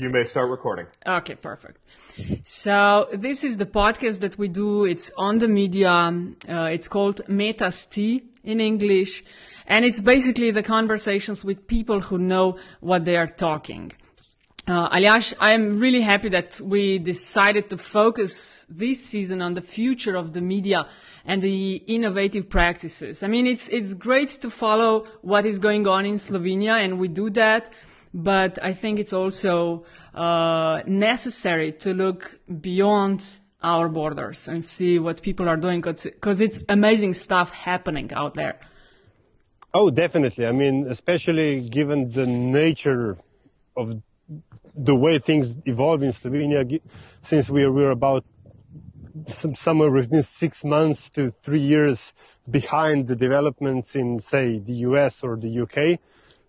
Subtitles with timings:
[0.00, 0.86] You may start recording.
[1.06, 1.78] Okay, perfect.
[2.42, 4.86] So this is the podcast that we do.
[4.86, 5.90] It's on the media.
[5.90, 9.22] Uh, it's called Metasty in English,
[9.66, 13.92] and it's basically the conversations with people who know what they are talking.
[14.66, 19.60] Uh, Aljaž, I am really happy that we decided to focus this season on the
[19.60, 20.88] future of the media
[21.26, 23.22] and the innovative practices.
[23.22, 27.08] I mean, it's it's great to follow what is going on in Slovenia, and we
[27.08, 27.70] do that
[28.12, 29.84] but I think it's also
[30.14, 33.24] uh, necessary to look beyond
[33.62, 38.58] our borders and see what people are doing because it's amazing stuff happening out there.
[39.72, 40.46] Oh, definitely.
[40.46, 43.18] I mean, especially given the nature
[43.76, 44.02] of
[44.74, 46.80] the way things evolve in Slovenia,
[47.22, 48.24] since we are, we're about
[49.28, 52.12] some, somewhere within six months to three years
[52.50, 56.00] behind the developments in, say, the US or the UK,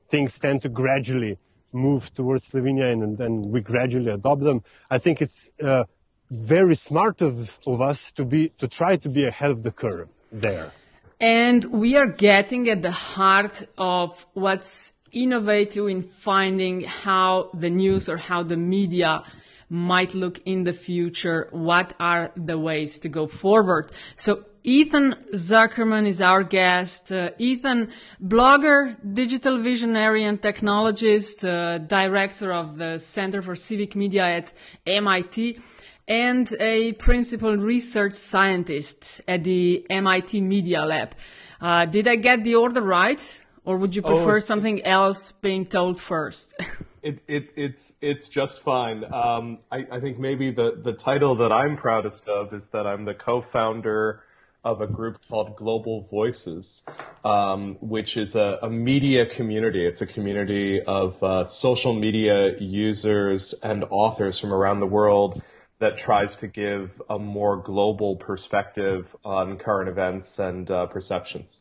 [0.07, 1.37] things tend to gradually
[1.73, 4.63] move towards Slovenia and then we gradually adopt them.
[4.89, 5.85] I think it's uh,
[6.29, 10.09] very smart of, of us to be to try to be ahead of the curve
[10.31, 10.71] there.
[11.19, 18.09] And we are getting at the heart of what's innovative in finding how the news
[18.09, 19.23] or how the media
[19.71, 21.47] might look in the future.
[21.51, 23.89] What are the ways to go forward?
[24.17, 27.09] So Ethan Zuckerman is our guest.
[27.09, 27.89] Uh, Ethan,
[28.21, 34.53] blogger, digital visionary and technologist, uh, director of the Center for Civic Media at
[34.85, 35.57] MIT,
[36.05, 41.15] and a principal research scientist at the MIT Media Lab.
[41.61, 43.41] Uh, did I get the order right?
[43.63, 46.53] Or would you prefer oh, something else being told first?
[47.03, 49.03] it, it, it's it's just fine.
[49.11, 53.05] Um, I, I think maybe the, the title that I'm proudest of is that I'm
[53.05, 54.23] the co-founder
[54.63, 56.83] of a group called Global Voices,
[57.25, 59.87] um, which is a, a, media community.
[59.87, 65.41] It's a community of uh, social media users and authors from around the world
[65.79, 71.59] that tries to give a more global perspective on current events and uh, perceptions.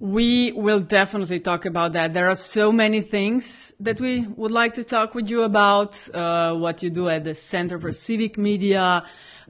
[0.00, 2.14] We will definitely talk about that.
[2.14, 6.08] There are so many things that we would like to talk with you about.
[6.14, 9.02] Uh, what you do at the Center for Civic Media,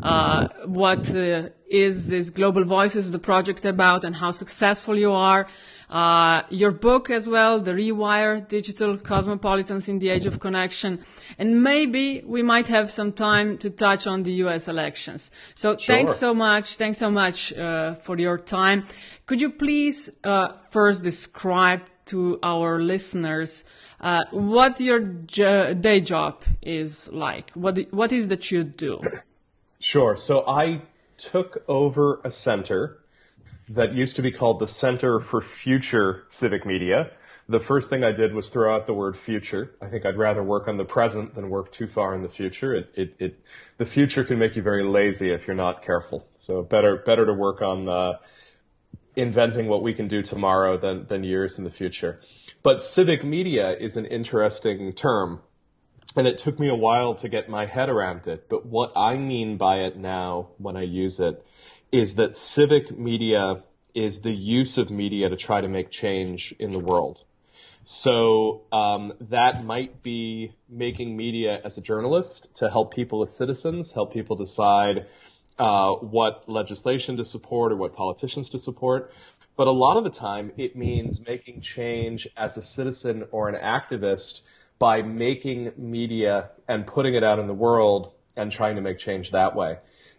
[0.03, 5.47] uh, what uh, is this Global Voices, the project about, and how successful you are.
[5.91, 11.03] Uh, your book as well, The Rewire, Digital Cosmopolitans in the Age of Connection.
[11.39, 15.31] And maybe we might have some time to touch on the US elections.
[15.55, 15.97] So sure.
[15.97, 16.77] thanks so much.
[16.77, 18.87] Thanks so much uh, for your time.
[19.25, 23.65] Could you please uh, first describe to our listeners
[24.01, 27.51] uh, what your jo- day job is like?
[27.53, 29.01] What, what is that you do?
[29.81, 30.17] Sure.
[30.17, 30.83] So I
[31.17, 32.99] took over a center
[33.71, 37.11] that used to be called the Center for Future Civic Media.
[37.49, 39.75] The first thing I did was throw out the word future.
[39.81, 42.75] I think I'd rather work on the present than work too far in the future.
[42.75, 43.41] It, it, it
[43.79, 46.27] the future can make you very lazy if you're not careful.
[46.37, 48.13] So better, better to work on, uh,
[49.17, 52.21] inventing what we can do tomorrow than, than years in the future.
[52.63, 55.41] But civic media is an interesting term
[56.17, 58.49] and it took me a while to get my head around it.
[58.49, 61.45] But what I mean by it now when I use it
[61.93, 63.63] is that civic media
[63.95, 67.23] is the use of media to try to make change in the world.
[67.85, 73.91] So um, that might be making media as a journalist to help people as citizens,
[73.91, 75.07] help people decide
[75.59, 79.11] uh, what legislation to support or what politicians to support.
[79.57, 83.57] But a lot of the time, it means making change as a citizen or an
[83.57, 84.43] activist
[84.79, 89.33] by making media and putting it out in the world and trying to make change
[89.33, 89.79] that way.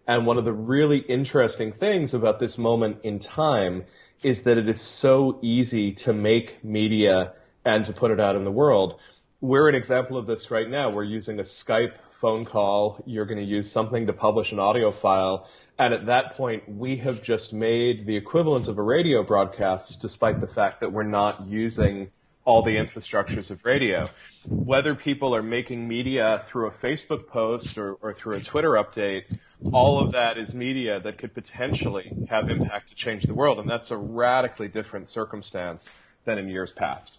[0.09, 3.83] And one of the really interesting things about this moment in time
[4.23, 7.33] is that it is so easy to make media
[7.63, 8.99] and to put it out in the world.
[9.39, 10.89] We're an example of this right now.
[10.89, 13.03] We're using a Skype phone call.
[13.05, 15.47] You're going to use something to publish an audio file.
[15.77, 20.39] And at that point, we have just made the equivalent of a radio broadcast, despite
[20.39, 22.09] the fact that we're not using
[22.45, 24.09] all the infrastructures of radio
[24.45, 29.37] whether people are making media through a Facebook post or, or through a Twitter update,
[29.73, 33.59] all of that is media that could potentially have impact to change the world.
[33.59, 35.91] And that's a radically different circumstance
[36.25, 37.17] than in years past.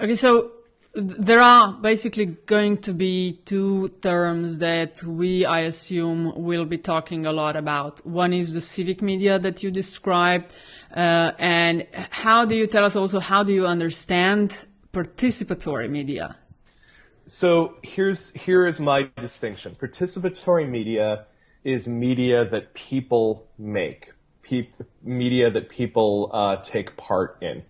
[0.00, 0.52] Okay, so
[0.94, 7.26] there are basically going to be two terms that we, I assume, will be talking
[7.26, 8.04] a lot about.
[8.04, 10.52] One is the civic media that you described,
[10.94, 16.36] uh, and how do you tell us also how do you understand participatory media?
[17.26, 19.76] So here's here is my distinction.
[19.80, 21.26] Participatory media
[21.64, 24.12] is media that people make,
[24.42, 24.68] pe-
[25.02, 27.62] media that people uh, take part in.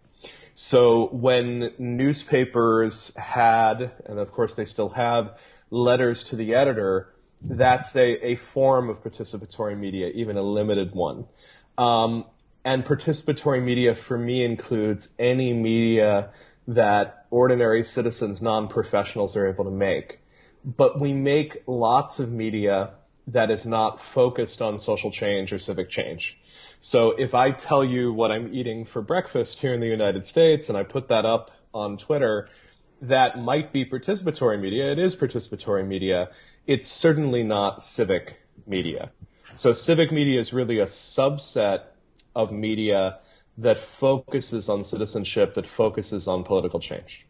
[0.55, 5.39] So when newspapers had, and of course they still have,
[5.71, 11.27] letters to the editor, that's a, a form of participatory media, even a limited one.
[11.79, 12.27] Um,
[12.65, 16.31] and participatory media for me includes any media
[16.69, 20.21] that ordinary citizens, non-professionals are able to make.
[20.65, 22.91] But we make lots of media
[23.33, 26.37] that is not focused on social change or civic change.
[26.81, 30.69] So if I tell you what I'm eating for breakfast here in the United States
[30.69, 32.49] and I put that up on Twitter,
[33.03, 34.93] that might be participatory media.
[34.93, 36.31] It is participatory media.
[36.67, 38.37] It's certainly not civic
[38.67, 39.11] media.
[39.57, 41.83] So civic media is really a subset
[42.35, 43.19] of media
[43.59, 47.27] that focuses on citizenship, that focuses on political change.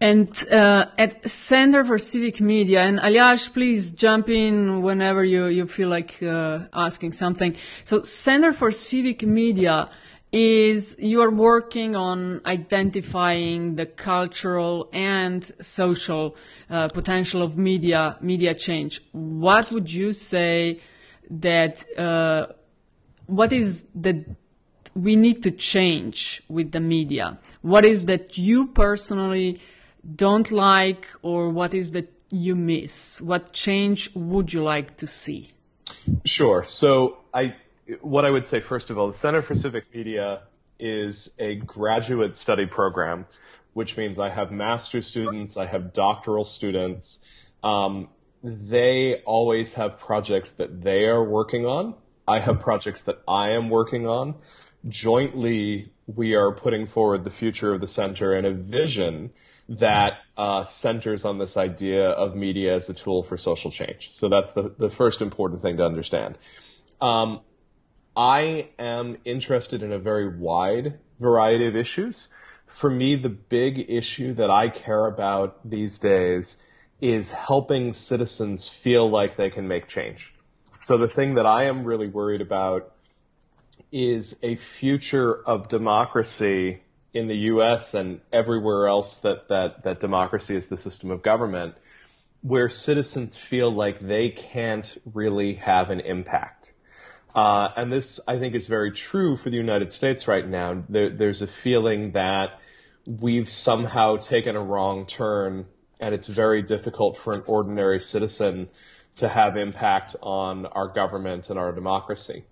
[0.00, 5.66] And uh, at Center for Civic Media, and Aljaž, please jump in whenever you, you
[5.66, 7.56] feel like uh, asking something.
[7.82, 9.90] So Center for Civic Media
[10.30, 16.36] is you are working on identifying the cultural and social
[16.70, 19.02] uh, potential of media media change.
[19.12, 20.80] What would you say
[21.30, 22.48] that uh,
[23.26, 24.16] what is that
[24.94, 27.38] we need to change with the media?
[27.62, 29.60] What is that you personally
[30.16, 33.20] don't like, or what is that you miss?
[33.20, 35.52] What change would you like to see?
[36.24, 36.64] Sure.
[36.64, 37.54] So I,
[38.00, 40.42] what I would say first of all, the Center for Civic Media
[40.78, 43.26] is a graduate study program,
[43.72, 47.20] which means I have master's students, I have doctoral students.
[47.64, 48.08] Um,
[48.42, 51.94] they always have projects that they are working on
[52.28, 54.34] I have projects that I am working on.
[54.86, 59.30] Jointly, we are putting forward the future of the center and a vision
[59.68, 64.08] that uh, centers on this idea of media as a tool for social change.
[64.10, 66.38] So that's the, the first important thing to understand.
[67.00, 67.40] Um,
[68.16, 72.28] I am interested in a very wide variety of issues.
[72.66, 76.56] For me, the big issue that I care about these days
[77.00, 80.34] is helping citizens feel like they can make change.
[80.80, 82.92] So the thing that I am really worried about
[83.92, 86.80] is a future of democracy
[87.14, 87.94] in the U.S.
[87.94, 91.74] and everywhere else that, that, that democracy is the system of government,
[92.42, 96.72] where citizens feel like they can't really have an impact.
[97.34, 100.82] Uh, and this, I think, is very true for the United States right now.
[100.88, 102.62] There, there's a feeling that
[103.06, 105.66] we've somehow taken a wrong turn,
[106.00, 108.68] and it's very difficult for an ordinary citizen
[109.16, 112.44] to have impact on our government and our democracy.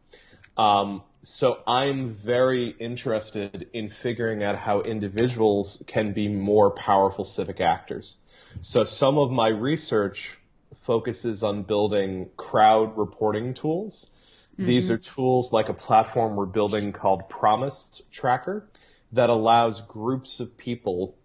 [0.57, 7.61] Um, so I'm very interested in figuring out how individuals can be more powerful civic
[7.61, 8.15] actors.
[8.61, 10.39] So some of my research
[10.83, 14.07] focuses on building crowd reporting tools.
[14.53, 14.67] Mm-hmm.
[14.67, 18.69] These are tools like a platform we're building called Promise Tracker
[19.11, 21.17] that allows groups of people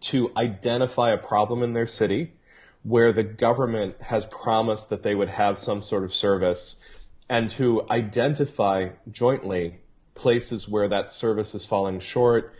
[0.00, 2.32] to identify a problem in their city
[2.82, 6.76] where the government has promised that they would have some sort of service
[7.28, 9.78] and to identify jointly
[10.14, 12.54] places where that service is falling short,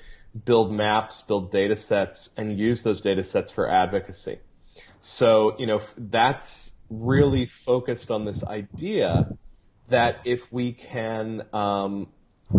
[0.45, 4.39] build maps, build data sets, and use those data sets for advocacy.
[5.01, 9.37] So, you know, that's really focused on this idea
[9.89, 12.09] that if we can um,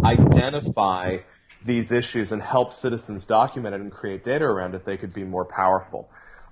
[0.04, 1.18] identify
[1.66, 5.24] these issues and help citizens document it and create data around it, they could be
[5.24, 6.10] more powerful.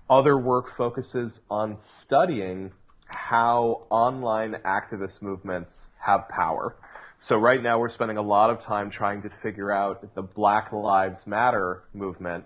[0.09, 2.71] Other work focuses on studying
[3.07, 6.75] how online activist movements have power.
[7.17, 10.71] So right now we're spending a lot of time trying to figure out the Black
[10.71, 12.45] Lives Matter movement,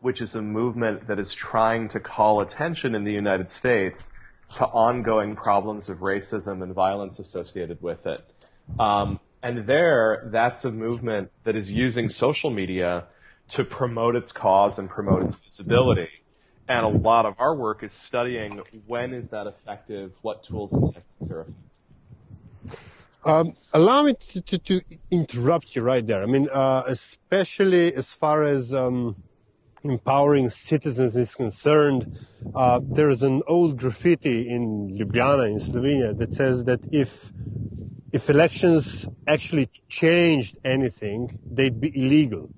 [0.00, 4.10] which is a movement that is trying to call attention in the United States
[4.56, 8.22] to ongoing problems of racism and violence associated with it.
[8.78, 13.06] Um, and there, that's a movement that is using social media
[13.48, 16.08] to promote its cause and promote its visibility.
[16.72, 20.86] And a lot of our work is studying when is that effective, what tools and
[20.86, 22.80] techniques are effective.
[23.26, 26.22] Um, allow me to, to, to, interrupt you right there.
[26.22, 29.14] I mean, uh, especially as far as um,
[29.84, 32.18] empowering citizens is concerned,
[32.54, 37.30] uh, there is an old graffiti in Ljubljana in Slovenia that says that if
[38.12, 42.48] if elections actually changed anything, they'd be illegal.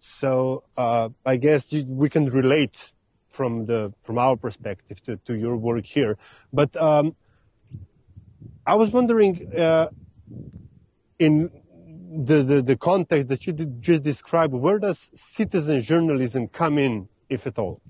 [0.00, 2.92] So uh, I guess we can relate
[3.32, 6.16] from the from our perspective to, to your work here.
[6.52, 7.16] But um,
[8.66, 9.88] I was wondering uh,
[11.18, 11.50] in
[12.14, 17.46] the, the, the context that you just described, where does citizen journalism come in, if
[17.46, 17.80] at all?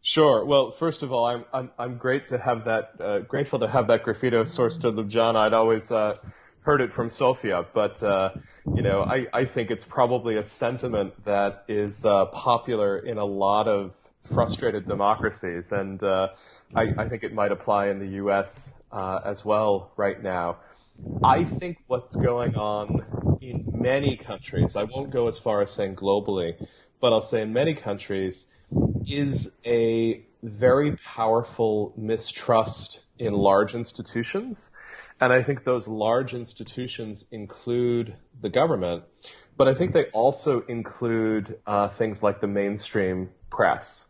[0.00, 0.44] Sure.
[0.44, 3.88] Well, first of all, I'm I'm I'm great to have that uh, grateful to have
[3.88, 5.36] that graffito sourced to Ljubljana.
[5.36, 6.14] I'd always uh,
[6.60, 8.30] heard it from Sofia, but uh,
[8.74, 13.24] you know, I, I think it's probably a sentiment that is uh, popular in a
[13.24, 13.92] lot of
[14.32, 16.28] frustrated democracies, and uh,
[16.74, 18.72] I, I, think it might apply in the U.S.
[18.92, 20.58] Uh, as well right now.
[21.22, 25.96] I think what's going on in many countries, I won't go as far as saying
[25.96, 26.54] globally,
[27.00, 28.46] but I'll say in many countries,
[29.06, 34.70] is a very powerful mistrust in large institutions
[35.20, 39.04] and I think those large institutions include the government,
[39.56, 44.06] but I think they also include uh, things like the mainstream press.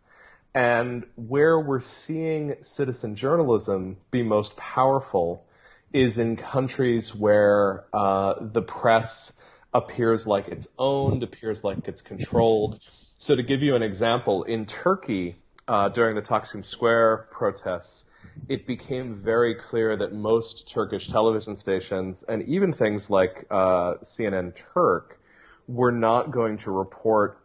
[0.57, 5.45] And where we're seeing citizen journalism be most powerful
[5.93, 9.35] is in countries where uh, the press
[9.75, 12.81] appears like it's owned, appears like it's controlled.
[13.19, 15.37] So to give you an example, in Turkey,
[15.69, 18.07] uh, during the Taksim Square protests,
[18.49, 24.55] it became very clear that most Turkish television stations and even things like uh, CNN
[24.73, 25.21] Turk
[25.69, 27.39] were not going to report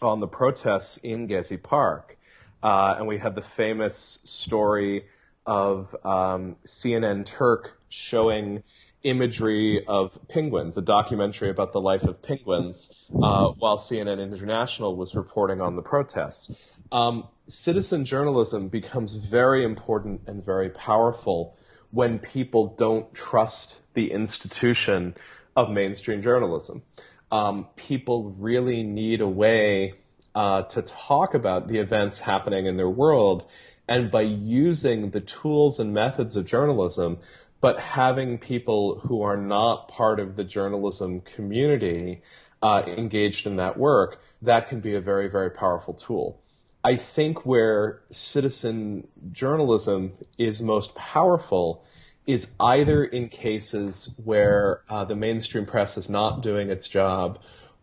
[0.00, 2.15] on the protests in Gezi Park.
[2.62, 5.04] Uh, and we had the famous story
[5.44, 8.62] of um, CNN Turk showing
[9.02, 15.14] imagery of penguins, a documentary about the life of penguins, uh, while CNN International was
[15.14, 16.50] reporting on the protests.
[16.90, 21.56] Um, citizen journalism becomes very important and very powerful
[21.92, 25.14] when people don't trust the institution
[25.54, 26.82] of mainstream journalism.
[27.30, 29.94] Um, people really need a way
[30.36, 33.46] uh, to talk about the events happening in their world,
[33.88, 37.18] and by using the tools and methods of journalism,
[37.62, 42.22] but having people who are not part of the journalism community
[42.62, 46.38] uh, engaged in that work, that can be a very, very powerful tool.
[46.84, 51.82] I think where citizen journalism is most powerful
[52.26, 57.38] is either in cases where uh, the mainstream press is not doing its job,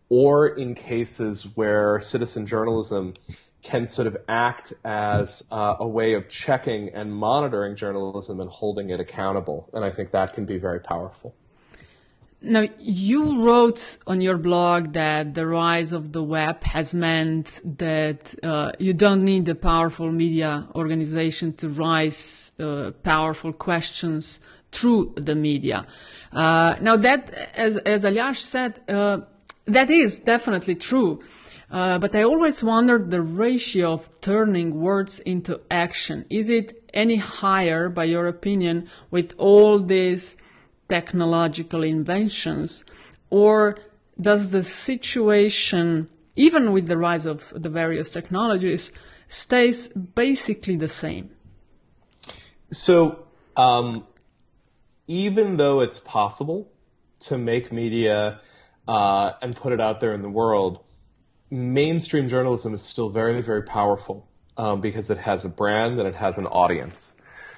[0.08, 3.14] or in cases where citizen journalism
[3.62, 8.90] can sort of act as uh, a way of checking and monitoring journalism and holding
[8.90, 9.68] it accountable.
[9.72, 11.34] And I think that can be very powerful.
[12.42, 18.34] Now, you wrote on your blog that the rise of the web has meant that
[18.44, 24.40] uh, you don't need a powerful media organization to raise uh, powerful questions
[24.72, 25.86] through the media.
[26.32, 29.20] Uh, now, that, as, as Aljaž said, uh,
[29.66, 31.22] that is definitely true.
[31.70, 36.24] Uh, but I always wondered the ratio of turning words into action.
[36.30, 40.36] Is it any higher, by your opinion, with all these
[40.88, 42.84] technological inventions,
[43.30, 43.78] or
[44.20, 48.90] does the situation, even with the rise of the various technologies,
[49.28, 51.30] stays basically the same?
[52.70, 54.06] So, um,
[55.08, 56.70] even though it's possible
[57.20, 58.40] to make media
[58.86, 60.84] uh, and put it out there in the world,
[61.50, 64.26] mainstream journalism is still very, very powerful
[64.56, 67.14] um, because it has a brand and it has an audience.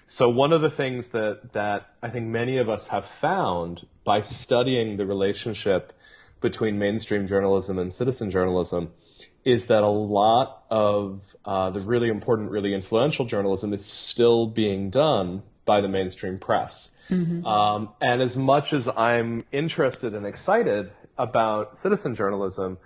[0.07, 4.21] So one of the things that, that I think many of us have found by
[4.21, 5.93] studying the relationship
[6.41, 8.93] between mainstream journalism and citizen journalism
[9.45, 14.91] is that a lot of uh, the really important, really influential journalism is still being
[14.91, 16.91] done by the mainstream press.
[17.11, 17.47] Mm-hmm.
[17.47, 22.79] Um, and as much as I'm interested and excited about citizen journalism,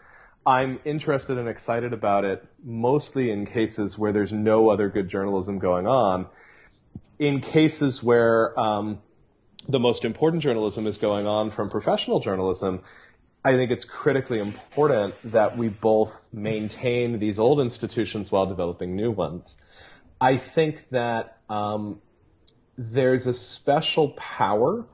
[0.47, 5.59] I'm interested and excited about it mostly in cases where there's no other good journalism
[5.59, 6.27] going on
[7.21, 8.99] in cases where um,
[9.69, 12.81] the most important journalism is going on from professional journalism,
[13.45, 19.11] I think it's critically important that we both maintain these old institutions while developing new
[19.11, 19.57] ones.
[20.19, 22.01] I think that um,
[22.77, 24.87] there's a special power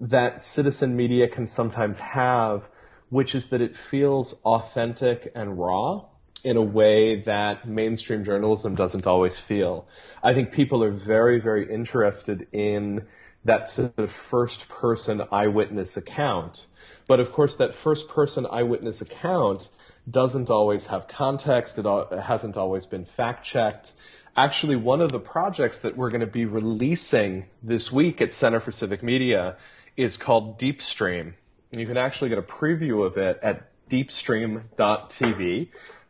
[0.00, 2.62] that citizen media can sometimes have,
[3.10, 6.04] which is that it feels authentic and raw
[6.44, 9.86] in a way that mainstream journalism doesn't always feel.
[10.22, 13.06] I think people are very, very interested in
[13.44, 16.66] that sort of first person eyewitness account.
[17.08, 19.68] But of course, that first person eyewitness account
[20.08, 21.78] doesn't always have context.
[21.78, 21.86] It
[22.20, 23.92] hasn't always been fact checked.
[24.36, 28.60] Actually, one of the projects that we're going to be releasing this week at Center
[28.60, 29.56] for Civic Media
[29.96, 31.34] is called Deepstream.
[31.76, 35.68] And you can actually get a preview of it at deepstream.tv.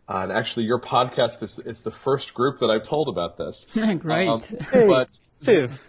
[0.08, 3.66] Uh, and actually, your podcast is, is the first group that I've told about this.
[3.72, 4.28] Great.
[4.28, 5.84] Um, hey, but Civ.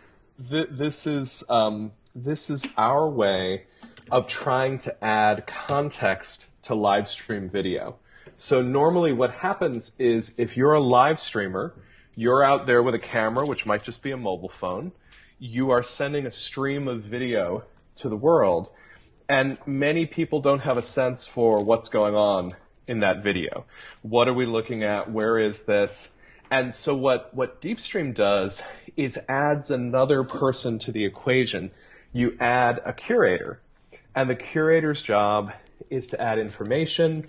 [0.50, 3.66] Th- this is um, this is our way
[4.10, 7.98] of trying to add context to live stream video.
[8.36, 11.76] So normally, what happens is if you're a live streamer,
[12.16, 14.92] you're out there with a camera, which might just be a mobile phone.
[15.38, 17.64] You are sending a stream of video
[17.98, 18.72] to the world.
[19.30, 22.56] And many people don't have a sense for what's going on
[22.88, 23.66] in that video.
[24.02, 25.12] What are we looking at?
[25.12, 26.08] Where is this?
[26.50, 28.62] And so what, what DeepStream does
[28.96, 31.72] is adds another person to the equation.
[32.14, 33.60] You add a curator,
[34.16, 35.52] and the curator's job
[35.90, 37.28] is to add information,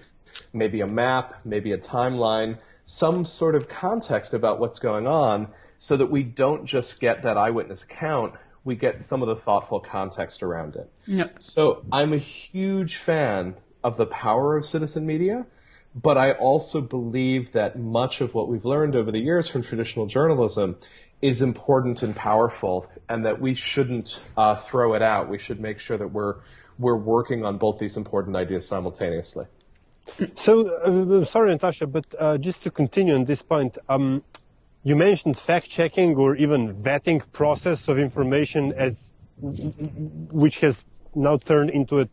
[0.52, 5.96] maybe a map, maybe a timeline, some sort of context about what's going on so
[5.96, 8.34] that we don't just get that eyewitness account,
[8.68, 10.92] we get some of the thoughtful context around it.
[11.06, 11.28] Yeah.
[11.38, 15.46] So I'm a huge fan of the power of citizen media,
[15.94, 20.06] but I also believe that much of what we've learned over the years from traditional
[20.06, 20.76] journalism
[21.22, 25.30] is important and powerful, and that we shouldn't uh, throw it out.
[25.30, 26.36] We should make sure that we're
[26.78, 29.46] we're working on both these important ideas simultaneously.
[30.34, 34.22] So, uh, sorry, Natasha, but uh, just to continue on this point, um,
[34.88, 39.12] you mentioned fact checking or even vetting process of information as
[40.42, 42.08] which has now turned into a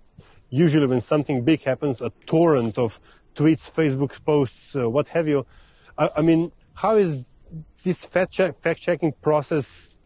[0.50, 3.00] usually when something big happens a torrent of
[3.34, 5.46] tweets, Facebook posts, uh, what have you.
[5.98, 7.24] I, I, mean, how is
[7.84, 9.98] this fact, check, fact checking process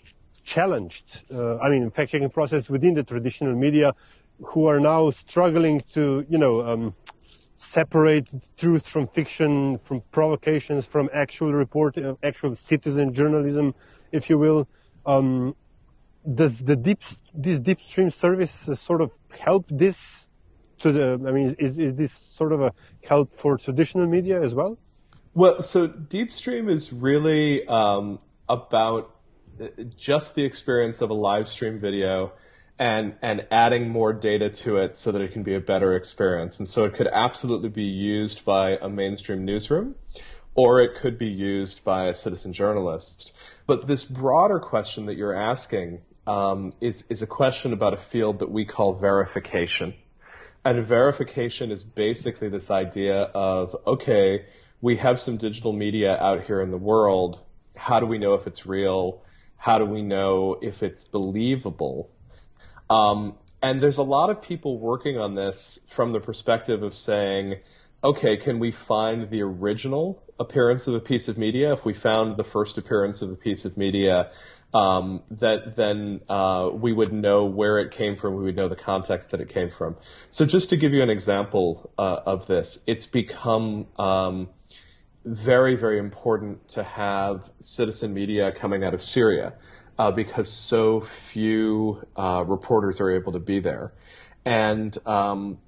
[0.44, 1.24] challenged?
[1.34, 3.96] Uh, I mean, fact checking process within the traditional media,
[4.42, 6.96] who are now struggling to, you know, um,
[7.60, 13.75] separate truth from fiction, from provocations, from actual reporting, uh, actual citizen journalism,
[14.12, 14.68] if you will.
[15.06, 15.56] Um,
[16.36, 17.01] does the deep
[17.34, 20.28] this deep stream service uh, sort of help this
[20.80, 21.24] to the?
[21.28, 22.74] I mean, is is this sort of a
[23.04, 24.78] help for traditional media as well?
[25.34, 29.16] Well, so deep stream is really um, about
[29.62, 32.32] uh, just the experience of a live stream video
[32.79, 36.59] and and adding more data to it so that it can be a better experience.
[36.59, 39.95] And so it could absolutely be used by a mainstream newsroom,
[40.55, 43.33] or it could be used by a citizen journalist.
[43.67, 48.39] But this broader question that you're asking um, is is a question about a field
[48.39, 49.93] that we call verification.
[50.63, 54.45] And verification is basically this idea of okay,
[54.81, 57.41] we have some digital media out here in the world.
[57.75, 59.21] How do we know if it's real?
[59.57, 62.09] How do we know if it's believable?
[62.90, 67.56] Um, and there's a lot of people working on this from the perspective of saying,
[68.04, 71.74] okay, can we find the original appearance of a piece of media?
[71.74, 74.32] If we found the first appearance of a piece of media,
[74.74, 78.36] um, that then uh, we would know where it came from.
[78.36, 79.98] We would know the context that it came from.
[80.30, 84.50] So just to give you an example uh, of this, it's become um,
[85.25, 89.54] very, very important to have citizen media coming out of Syria
[90.00, 93.92] uh, because so few uh, reporters are able to be there.
[94.46, 95.59] And um,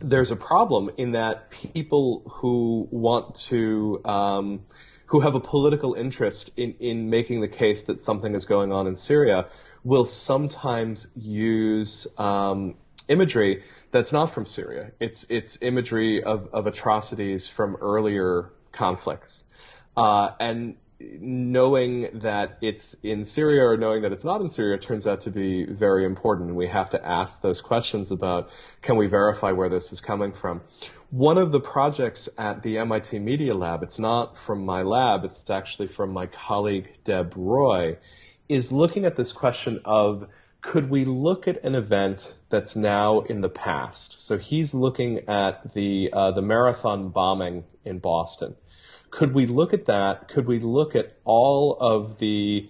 [0.00, 4.60] there's a problem in that people who want to, um,
[5.06, 8.86] who have a political interest in, in making the case that something is going on
[8.86, 9.46] in Syria,
[9.82, 12.76] will sometimes use um,
[13.08, 14.92] imagery that's not from Syria.
[15.00, 19.42] It's it's imagery of, of atrocities from earlier conflicts,
[19.96, 25.06] uh, and knowing that it's in Syria or knowing that it's not in Syria turns
[25.06, 26.54] out to be very important.
[26.54, 28.48] We have to ask those questions about
[28.80, 30.62] can we verify where this is coming from.
[31.10, 35.48] One of the projects at the MIT Media Lab, it's not from my lab, it's
[35.50, 37.98] actually from my colleague Deb Roy,
[38.48, 40.28] is looking at this question of
[40.62, 44.20] could we look at an event that's now in the past?
[44.20, 48.56] So he's looking at the uh, the marathon bombing in Boston
[49.10, 50.28] could we look at that?
[50.28, 52.68] Could we look at all of the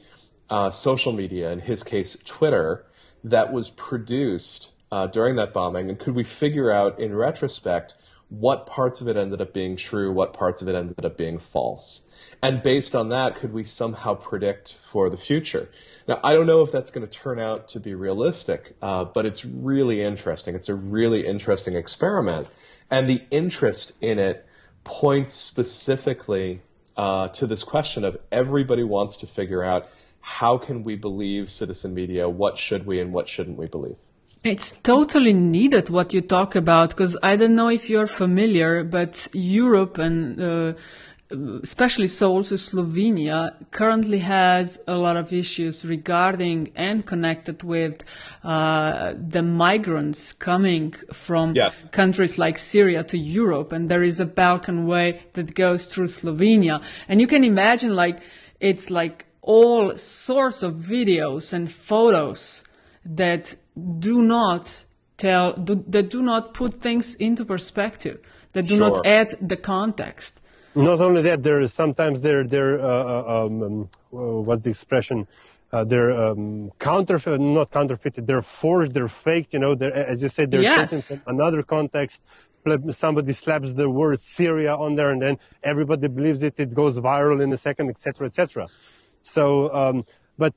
[0.49, 2.85] uh, social media, in his case, Twitter,
[3.25, 7.94] that was produced uh, during that bombing, and could we figure out in retrospect
[8.29, 11.38] what parts of it ended up being true, what parts of it ended up being
[11.53, 12.03] false?
[12.42, 15.68] And based on that, could we somehow predict for the future?
[16.07, 19.27] Now, I don't know if that's going to turn out to be realistic, uh, but
[19.27, 20.55] it's really interesting.
[20.55, 22.49] It's a really interesting experiment.
[22.90, 24.45] And the interest in it
[24.87, 26.62] points specifically
[26.96, 29.88] uh, to this question of everybody wants to figure out
[30.20, 33.96] how can we believe citizen media, what should we and what shouldn't we believe.
[34.44, 39.27] It's totally needed what you talk about because I don't know if you're familiar, but
[39.33, 40.72] Europe and uh,
[41.30, 48.04] especially so also Slovenia currently has a lot of issues regarding and connected with
[48.44, 51.88] uh, the migrants coming from yes.
[51.88, 56.82] countries like Syria to Europe, and there is a Balkan way that goes through Slovenia,
[57.08, 58.20] and you can imagine like
[58.60, 62.64] it's like all sorts of videos and photos
[63.04, 63.54] that
[63.98, 64.84] do not
[65.18, 68.20] tell do, that do not put things into perspective
[68.52, 68.90] that do sure.
[68.90, 70.40] not add the context
[70.76, 73.88] not only that, there is sometimes there there uh, uh um, um,
[74.46, 75.28] what's the expression?
[75.72, 78.26] uh, they're um, counterfeit, not counterfeited.
[78.26, 78.94] They're forged.
[78.94, 79.52] They're faked.
[79.54, 80.90] You know, they're, as you said, they're Yes.
[80.90, 82.22] taken from another context.
[82.90, 86.60] Somebody slaps the word Syria on there, and then everybody believes it.
[86.60, 88.70] It goes viral in a second, etc., etc.
[89.22, 90.04] So, um,
[90.38, 90.54] but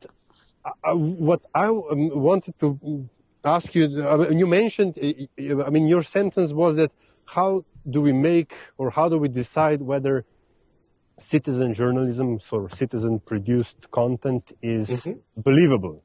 [0.65, 3.09] uh, uh, what I um, wanted to
[3.45, 6.93] ask you, I mean, you mentioned, uh, I mean, your sentence was that
[7.35, 10.25] how do we make or how do we decide whether
[11.17, 16.03] citizen journalism or citizen produced content is believable?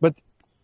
[0.00, 0.14] But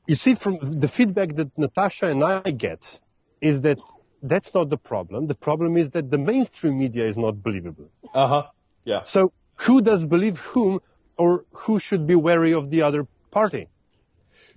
[0.07, 3.01] you see, from the feedback that Natasha and I get,
[3.41, 3.79] is that
[4.23, 5.27] that's not the problem.
[5.27, 7.91] The problem is that the mainstream media is not believable.
[8.15, 8.43] Uh huh.
[8.85, 9.03] Yeah.
[9.05, 9.33] So
[9.65, 10.81] who does believe whom,
[11.17, 13.69] or who should be wary of the other party?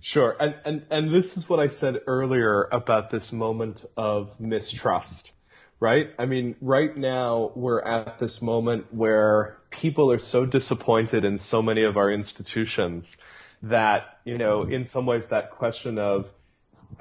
[0.01, 0.35] Sure.
[0.39, 5.33] And, and, and this is what I said earlier about this moment of mistrust,
[5.79, 6.09] right?
[6.17, 11.62] I mean, right now we're at this moment where people are so disappointed in so
[11.62, 13.17] many of our institutions
[13.63, 16.27] that, you know, in some ways that question of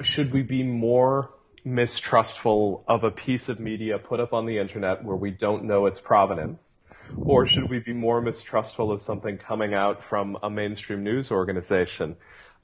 [0.00, 1.30] should we be more
[1.64, 5.87] mistrustful of a piece of media put up on the internet where we don't know
[5.87, 6.78] its provenance?
[7.16, 12.16] Or should we be more mistrustful of something coming out from a mainstream news organization?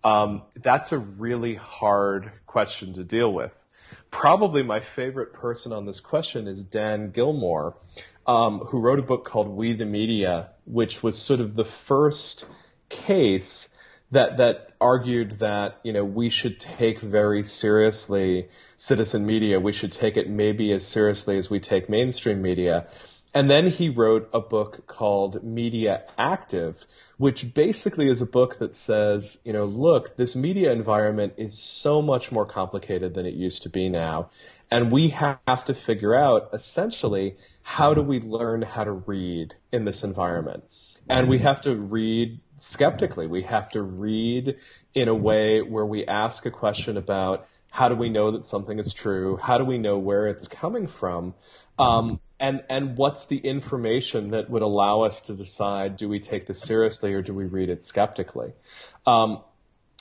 [0.05, 3.51] Um, that's a really hard question to deal with.
[4.11, 7.75] Probably my favorite person on this question is Dan Gillmor,
[8.27, 12.47] um, who wrote a book called We the Media, which was sort of the first
[12.89, 13.69] case
[14.11, 19.59] that that argued that you know we should take very seriously citizen media.
[19.59, 22.87] We should take it maybe as seriously as we take mainstream media.
[23.35, 26.77] And then he wrote a book called Media Active,
[27.19, 32.01] which basically is a book that says, you know, look, this media environment is so
[32.01, 34.31] much more complicated than it used to be now.
[34.71, 39.85] And we have to figure out essentially how do we learn how to read in
[39.85, 40.63] this environment?
[41.09, 43.27] And we have to read skeptically.
[43.27, 44.57] We have to read
[44.95, 48.79] in a way where we ask a question about how do we know that something
[48.79, 49.37] is true?
[49.37, 51.35] How do we know where it's coming from?
[51.79, 56.47] Um, and and what's the information that would allow us to decide do we take
[56.47, 58.53] this seriously or do we read it skeptically?
[59.07, 59.43] Um,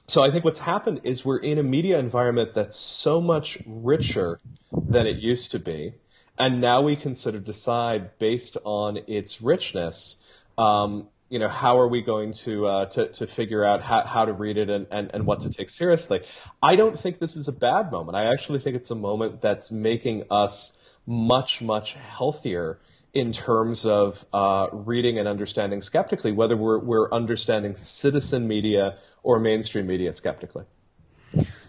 [0.08, 4.40] so I think what's happened is we're in a media environment that's so much richer
[4.72, 5.94] than it used to be,
[6.38, 10.18] and now we can sort of decide based on its richness.
[10.58, 14.26] Um, you know, how are we going to uh, to, to figure out how, how
[14.26, 16.20] to read it and, and, and what to take seriously?
[16.62, 18.18] I don't think this is a bad moment.
[18.18, 20.73] I actually think it's a moment that's making us
[21.06, 22.80] much, much healthier
[23.14, 29.40] in terms of uh, reading and understanding skeptically, whether we're, we're understanding citizen media or
[29.40, 30.66] mainstream media skeptically.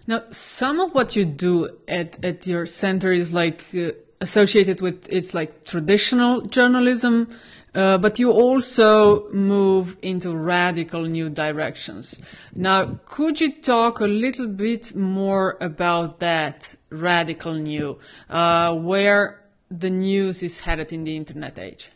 [0.07, 5.11] Now, some of what you do at, at your center is like uh, associated with
[5.11, 7.29] it's like traditional journalism,
[7.75, 12.21] uh, but you also move into radical new directions.
[12.55, 17.99] Now, could you talk a little bit more about that radical new,
[18.31, 21.91] uh, where the news is headed in the internet age?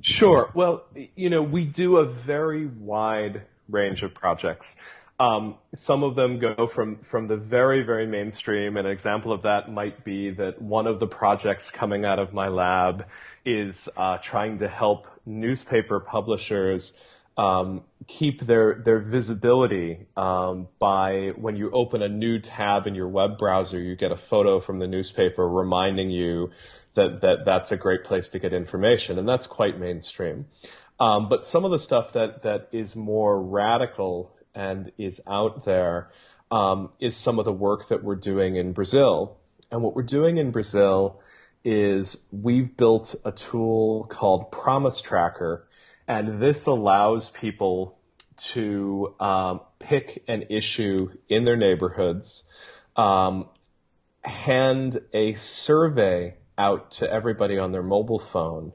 [0.00, 0.50] Sure.
[0.54, 0.84] Well,
[1.16, 4.76] you know, we do a very wide range of projects.
[5.20, 8.76] Um, some of them go from, from the very, very mainstream.
[8.76, 12.32] And an example of that might be that one of the projects coming out of
[12.32, 13.06] my lab
[13.44, 16.92] is uh, trying to help newspaper publishers
[17.36, 23.08] um, keep their their visibility um, by when you open a new tab in your
[23.08, 26.50] web browser, you get a photo from the newspaper reminding you
[26.94, 30.46] that that that's a great place to get information, and that's quite mainstream.
[31.00, 36.10] Um, but some of the stuff that that is more radical and is out there
[36.50, 39.38] um, is some of the work that we're doing in Brazil,
[39.70, 41.20] and what we're doing in Brazil
[41.64, 45.66] is we've built a tool called Promise Tracker,
[46.06, 47.98] and this allows people
[48.36, 52.44] to um, pick an issue in their neighborhoods,
[52.96, 53.48] um,
[54.22, 58.72] hand a survey out to everybody on their mobile phone,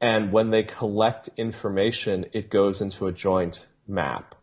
[0.00, 4.35] and when they collect information, it goes into a joint map.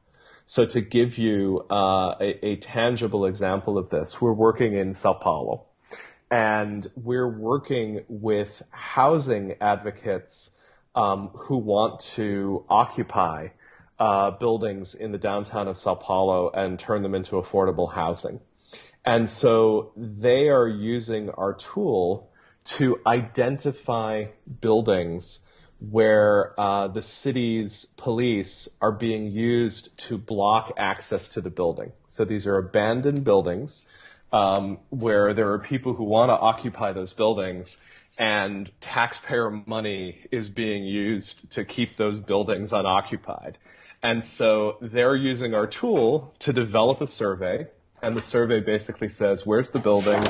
[0.45, 5.13] So to give you uh, a, a tangible example of this, we're working in Sao
[5.13, 5.65] Paulo
[6.29, 10.49] and we're working with housing advocates
[10.95, 13.49] um, who want to occupy
[13.99, 18.39] uh, buildings in the downtown of Sao Paulo and turn them into affordable housing.
[19.06, 22.32] And so they are using our tool
[22.65, 24.25] to identify
[24.62, 25.39] buildings
[25.89, 31.91] where uh, the city's police are being used to block access to the building.
[32.07, 33.83] So these are abandoned buildings
[34.31, 37.77] um, where there are people who want to occupy those buildings,
[38.17, 43.57] and taxpayer money is being used to keep those buildings unoccupied.
[44.01, 47.67] And so they're using our tool to develop a survey,
[48.01, 50.23] and the survey basically says, where's the building?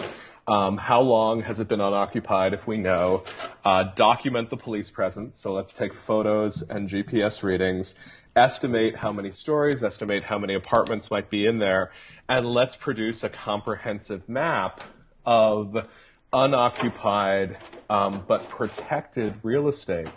[0.46, 3.24] Um, how long has it been unoccupied if we know?
[3.64, 5.38] Uh, document the police presence.
[5.38, 7.96] So let's take photos and GPS readings,
[8.36, 11.92] estimate how many stories, estimate how many apartments might be in there,
[12.28, 14.82] and let's produce a comprehensive map
[15.26, 15.78] of
[16.34, 17.58] unoccupied
[17.90, 20.10] um, but protected real estate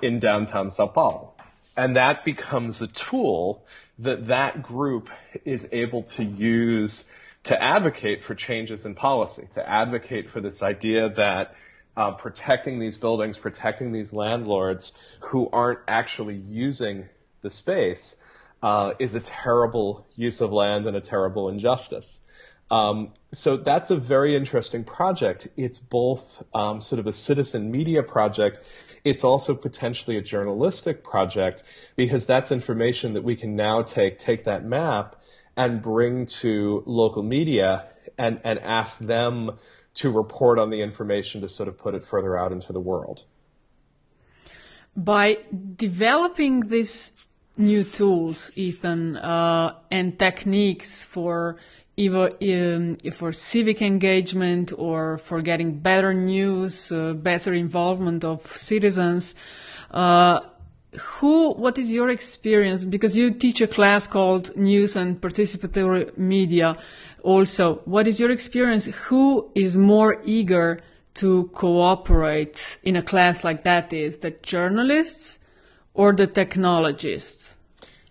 [0.00, 1.32] in downtown Sao Paulo.
[1.76, 3.64] And that becomes a tool
[3.98, 5.08] that that group
[5.44, 7.04] is able to use
[7.44, 11.54] to advocate for changes in policy, to advocate for this idea that
[11.96, 17.08] uh, protecting these buildings, protecting these landlords who aren't actually using
[17.42, 18.16] the space
[18.62, 22.20] uh, is a terrible use of land and a terrible injustice.
[22.70, 25.48] Um, so that's a very interesting project.
[25.56, 26.24] It's both
[26.54, 28.58] um, sort of a citizen media project
[29.04, 31.62] it's also potentially a journalistic project
[31.96, 35.16] because that's information that we can now take, take that map
[35.56, 37.86] and bring to local media
[38.18, 39.58] and, and ask them
[39.94, 43.24] to report on the information to sort of put it further out into the world.
[44.96, 45.38] By
[45.76, 47.12] developing these
[47.56, 51.56] new tools, Ethan, uh, and techniques for
[51.96, 59.34] either um, for civic engagement or for getting better news, uh, better involvement of citizens.
[59.90, 60.40] Uh,
[61.00, 62.84] who, what is your experience?
[62.84, 66.76] Because you teach a class called News and Participatory Media
[67.22, 67.76] also.
[67.84, 68.86] What is your experience?
[68.86, 70.80] Who is more eager
[71.14, 75.38] to cooperate in a class like that is the journalists
[75.94, 77.56] or the technologists?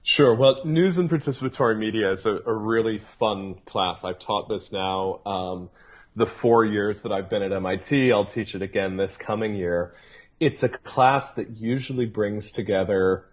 [0.03, 0.33] Sure.
[0.33, 4.03] Well, news and participatory media is a, a really fun class.
[4.03, 5.69] I've taught this now um,
[6.15, 8.11] the four years that I've been at MIT.
[8.11, 9.93] I'll teach it again this coming year.
[10.41, 13.25] It's a class that usually brings together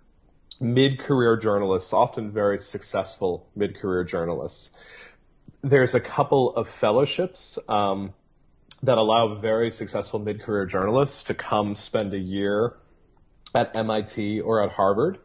[0.61, 4.71] mid-career journalists, often very successful mid-career journalists.
[5.63, 8.13] There's a couple of fellowships um,
[8.83, 12.77] that allow very successful mid-career journalists to come spend a year
[13.55, 15.19] at MIT or at Harvard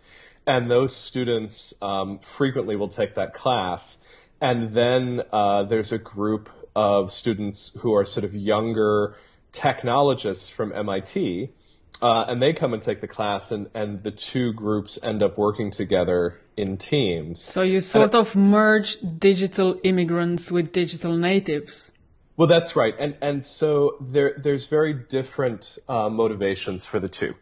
[0.46, 3.98] and those students um, frequently will take that class.
[4.42, 9.16] And then uh, there's a group of students who are sort of younger
[9.52, 11.52] technologists from MIT,
[12.02, 15.38] uh, and they come and take the class, and, and the two groups end up
[15.38, 17.42] working together in teams.
[17.42, 21.92] So you sort of merge digital immigrants with digital natives.
[22.36, 27.36] Well, that's right, and and so there there's very different uh, motivations for the two.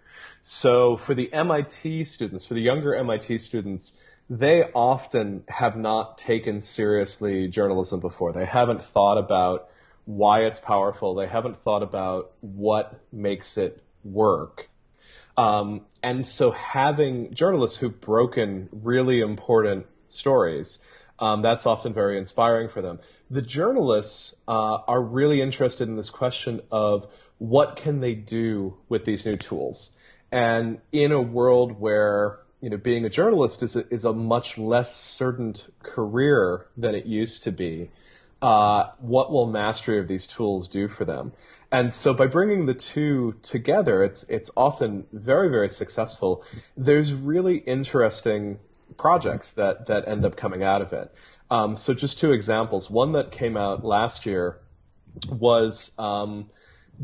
[0.43, 3.93] So for the MIT students, for the younger MIT students,
[4.29, 8.33] they often have not taken seriously journalism before.
[8.33, 9.69] They haven't thought about
[10.05, 11.15] why it's powerful.
[11.15, 14.69] They haven't thought about what makes it work.
[15.37, 20.79] Um, and so having journalists who've broken really important stories,
[21.19, 22.99] um, that's often very inspiring for them.
[23.29, 29.05] The journalists uh, are really interested in this question of what can they do with
[29.05, 29.91] these new tools.
[30.31, 34.57] And in a world where you know being a journalist is a, is a much
[34.57, 37.91] less certain career than it used to be,
[38.41, 41.33] uh, what will mastery of these tools do for them?
[41.71, 46.43] And so by bringing the two together, it's it's often very very successful.
[46.75, 48.59] There's really interesting
[48.97, 51.13] projects that that end up coming out of it.
[51.49, 52.89] Um, so just two examples.
[52.89, 54.59] One that came out last year
[55.29, 56.49] was um,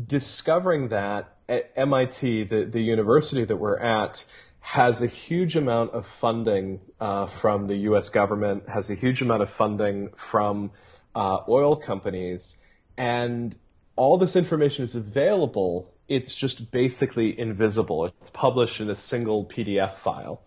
[0.06, 4.24] discovering that at MIT, the, the university that we're at,
[4.60, 8.08] has a huge amount of funding uh, from the U.S.
[8.10, 10.70] government, has a huge amount of funding from
[11.14, 12.56] uh, oil companies,
[12.96, 13.56] and
[13.98, 15.92] all this information is available.
[16.08, 18.06] It's just basically invisible.
[18.06, 20.40] It's published in a single PDF file.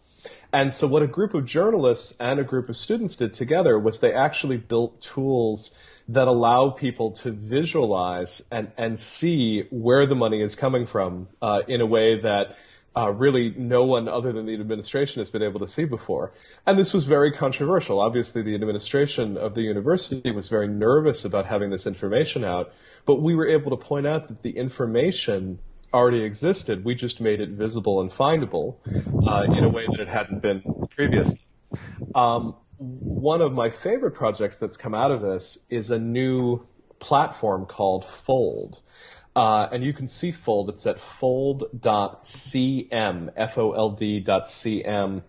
[0.53, 3.99] And so what a group of journalists and a group of students did together was
[3.99, 5.71] they actually built tools
[6.09, 11.59] that allow people to visualize and, and see where the money is coming from uh,
[11.67, 12.55] in a way that
[12.95, 16.33] uh, really no one other than the administration has been able to see before.
[16.65, 18.01] And this was very controversial.
[18.01, 22.73] Obviously, the administration of the university was very nervous about having this information out,
[23.05, 25.59] but we were able to point out that the information
[25.93, 26.85] already existed.
[26.85, 28.77] We just made it visible and findable
[29.27, 30.63] uh, in a way that it hadn't been
[30.95, 31.41] previously.
[32.15, 36.65] Um, one of my favorite projects that's come out of this is a new
[36.99, 38.79] platform called Fold.
[39.35, 40.69] Uh, and you can see Fold.
[40.69, 41.73] It's at fold.cm,
[43.35, 45.21] F-O-L-D.cm.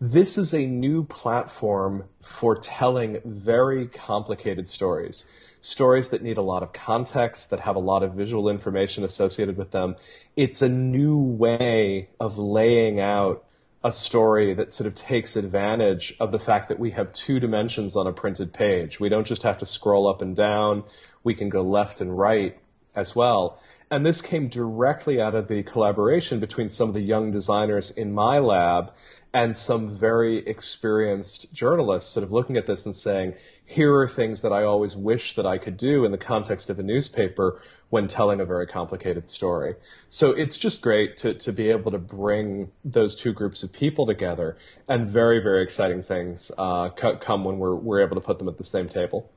[0.00, 2.04] this is a new platform
[2.40, 5.24] for telling very complicated stories.
[5.60, 9.56] Stories that need a lot of context, that have a lot of visual information associated
[9.56, 9.96] with them.
[10.36, 13.44] It's a new way of laying out
[13.82, 17.96] a story that sort of takes advantage of the fact that we have two dimensions
[17.96, 18.98] on a printed page.
[18.98, 20.84] We don't just have to scroll up and down.
[21.22, 22.56] We can go left and right
[22.94, 23.60] as well.
[23.90, 28.12] And this came directly out of the collaboration between some of the young designers in
[28.12, 28.92] my lab
[29.34, 33.34] and some very experienced journalists sort of looking at this and saying,
[33.66, 36.78] here are things that I always wish that I could do in the context of
[36.78, 39.74] a newspaper when telling a very complicated story.
[40.08, 44.06] So it's just great to, to be able to bring those two groups of people
[44.06, 44.56] together
[44.88, 48.58] and very, very exciting things uh, come when we're, we're able to put them at
[48.58, 49.30] the same table.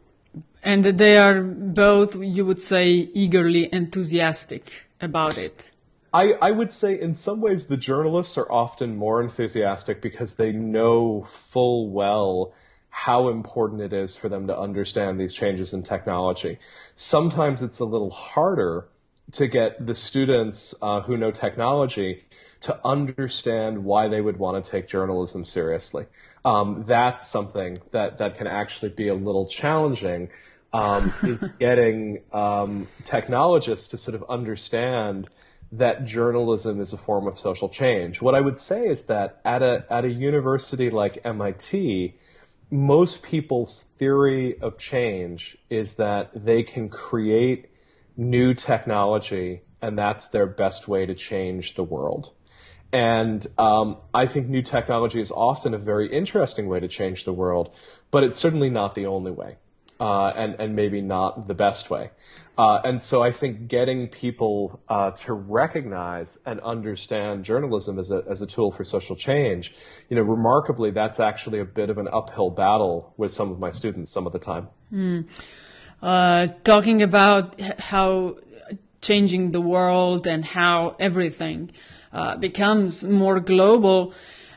[0.62, 5.72] And they are both, you would say, eagerly enthusiastic about it.
[6.18, 10.52] I, I would say in some ways the journalists are often more enthusiastic because they
[10.52, 12.54] know full well
[12.90, 16.58] how important it is for them to understand these changes in technology.
[16.96, 18.88] Sometimes it's a little harder
[19.34, 22.24] to get the students uh, who know technology
[22.62, 26.08] to understand why they would want to take journalism seriously.
[26.44, 30.30] Um, that's something that, that can actually be a little challenging.
[30.74, 35.30] Um, is getting um, technologists to sort of understand
[35.74, 38.22] that journalism is a form of social change.
[38.22, 42.16] What I would say is that at a at a university like MIT,
[42.72, 47.70] most people's theory of change is that they can create
[48.16, 52.32] new technology and that's their best way to change the world.
[52.92, 57.34] And um, I think new technology is often a very interesting way to change the
[57.34, 57.72] world,
[58.12, 59.58] but it's certainly not the only way,
[60.00, 62.12] uh, and and maybe not the best way.
[62.58, 68.24] Uh, and so I think getting people uh, to recognize and understand journalism as a,
[68.28, 69.76] as a tool for social change,
[70.10, 73.70] you know, remarkably, that's actually a bit of an uphill battle with some of my
[73.70, 74.70] students some of the time.
[74.92, 75.28] Mm.
[76.02, 78.38] Uh, talking about how
[79.02, 81.72] changing the world and how everything
[82.12, 84.14] uh, becomes more global,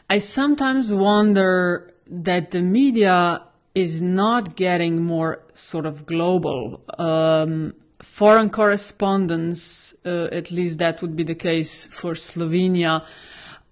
[0.08, 3.42] I sometimes wonder that the media
[3.74, 6.82] is not getting more sort of global.
[6.98, 13.04] Um, foreign correspondents, uh, at least that would be the case for Slovenia,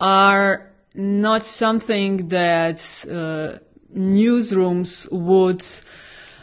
[0.00, 2.78] are not something that
[3.10, 3.58] uh,
[3.94, 5.64] newsrooms would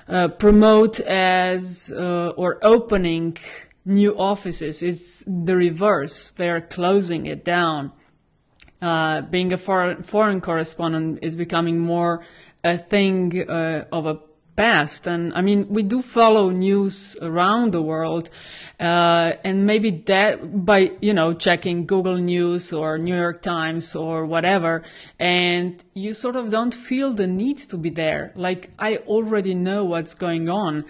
[0.07, 3.37] uh, promote as uh, or opening
[3.85, 4.81] new offices.
[4.81, 6.31] It's the reverse.
[6.31, 7.91] They are closing it down.
[8.81, 12.23] Uh, being a foreign, foreign correspondent is becoming more
[12.65, 14.19] a thing uh, of a
[14.55, 15.07] past.
[15.07, 18.29] And I mean, we do follow news around the world,
[18.79, 24.25] uh, and maybe that by you know checking Google News or New York Times or
[24.25, 24.83] whatever,
[25.19, 28.31] and you sort of don't feel the need to be there.
[28.35, 30.85] Like I already know what's going on,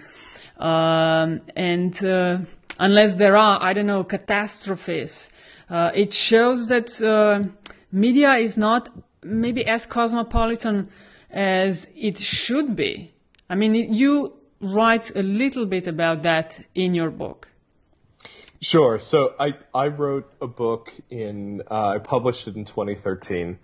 [0.58, 2.38] um, and uh,
[2.78, 5.30] unless there are I don't know catastrophes,
[5.68, 7.48] uh, it shows that uh,
[7.92, 8.88] media is not
[9.22, 10.88] maybe as cosmopolitan
[11.36, 13.12] as it should be
[13.48, 17.48] I mean, you write a little bit about that in your book.
[18.60, 18.98] Sure.
[18.98, 23.58] So I, I wrote a book in, uh, I published it in 2013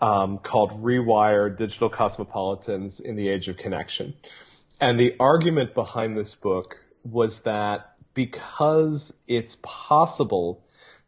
[0.00, 4.14] um, called Rewire Digital Cosmopolitans in the Age of Connection.
[4.80, 10.62] And the argument behind this book was that because it's possible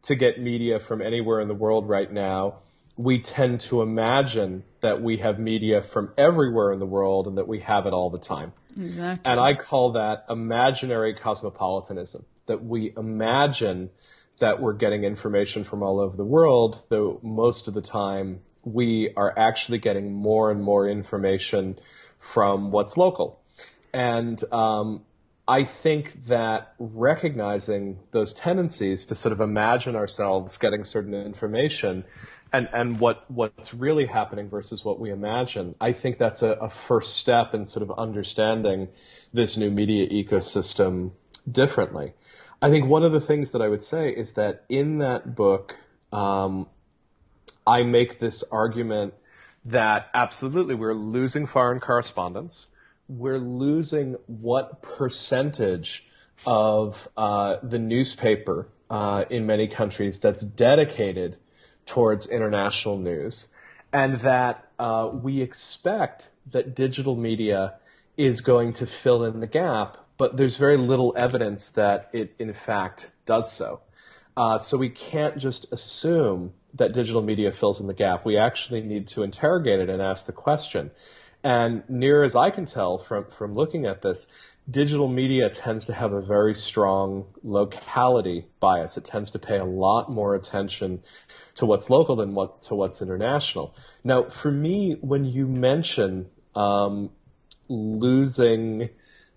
[0.04, 2.60] to get media from anywhere in the world right now,
[2.96, 7.48] we tend to imagine that we have media from everywhere in the world and that
[7.48, 8.52] we have it all the time.
[8.76, 9.28] Exactly.
[9.28, 13.90] And I call that imaginary cosmopolitanism, that we imagine
[14.38, 19.10] that we're getting information from all over the world, though most of the time we
[19.16, 21.80] are actually getting more and more information
[22.20, 23.40] from what's local.
[23.92, 25.02] And um,
[25.48, 32.04] I think that recognizing those tendencies to sort of imagine ourselves getting certain information
[32.52, 35.74] and and what what's really happening versus what we imagine.
[35.80, 38.88] I think that's a, a, first step in sort of understanding
[39.32, 41.12] this new media ecosystem
[41.50, 42.12] differently.
[42.62, 45.76] I think one of the things that I would say is that in that book,
[46.12, 46.66] um,
[47.66, 49.14] I make this argument
[49.66, 52.66] that absolutely we're losing foreign correspondents.
[53.08, 56.04] We're losing what percentage
[56.46, 61.36] of uh, the newspaper uh, in many countries that's dedicated
[61.86, 63.48] towards international news,
[63.92, 67.74] and that uh, we expect that digital media
[68.16, 72.52] is going to fill in the gap, but there's very little evidence that it in
[72.52, 73.80] fact does so.
[74.36, 78.24] Uh, so we can't just assume that digital media fills in the gap.
[78.24, 80.90] We actually need to interrogate it and ask the question.
[81.42, 84.26] And near as I can tell from, from looking at this,
[84.68, 88.96] digital media tends to have a very strong locality bias.
[88.96, 91.02] It tends to pay a lot more attention
[91.56, 93.74] to what's local than what to what's international.
[94.02, 97.10] Now, for me, when you mention um,
[97.68, 98.90] losing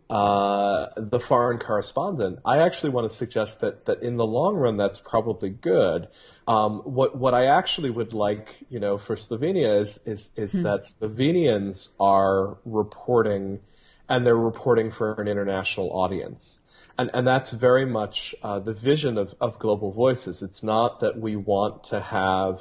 [0.09, 4.77] uh, the foreign correspondent, I actually want to suggest that that in the long run,
[4.77, 6.07] that's probably good.
[6.47, 10.63] Um, what what I actually would like, you know, for Slovenia is is is hmm.
[10.63, 13.59] that Slovenians are reporting,
[14.09, 16.59] and they're reporting for an international audience.
[16.97, 20.41] And, and that's very much uh, the vision of, of Global Voices.
[20.41, 22.59] It's not that we want to have,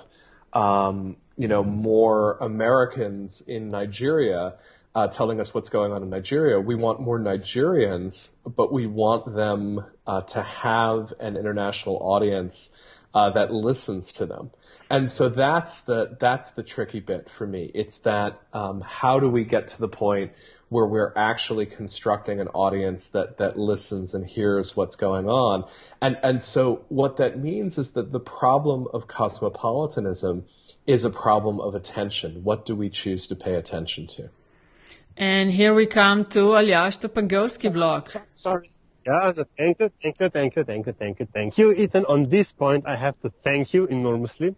[0.53, 4.55] um, you know, more Americans in Nigeria
[4.95, 6.61] uh, telling us what's going on in Nigeria.
[6.61, 12.71] We want more Nigerians, but we want them uh, to have an international audience
[13.15, 14.51] uh, that listens to them.
[14.91, 17.71] And so that's the that's the tricky bit for me.
[17.75, 20.33] It's that um, how do we get to the point
[20.69, 25.65] where we're actually constructing an audience that that listens and hears what's going on.
[26.01, 30.45] And and so what that means is that the problem of cosmopolitanism
[30.87, 32.45] is a problem of attention.
[32.45, 34.31] What do we choose to pay attention to?
[35.17, 38.11] And here we come to Aljaž to Pengovsky blog.
[38.35, 38.71] Sorry.
[39.05, 42.05] Yeah, thank you, thank you, thank you, thank you, thank you, thank you, Ethan.
[42.07, 44.55] On this point, I have to thank you enormously.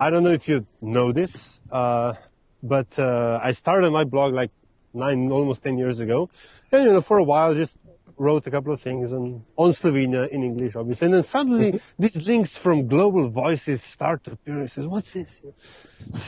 [0.00, 2.14] I don't know if you know this, uh,
[2.62, 4.50] but uh, I started my blog like
[4.94, 6.30] nine, almost ten years ago,
[6.70, 7.78] and you know, for a while, just
[8.16, 11.06] wrote a couple of things on, on Slovenia in English, obviously.
[11.06, 12.02] And then suddenly mm-hmm.
[12.02, 15.40] these links from global voices start to appear and says, what's this?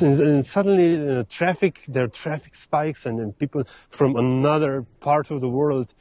[0.00, 5.40] And suddenly uh, traffic, there are traffic spikes and then people from another part of
[5.40, 5.94] the world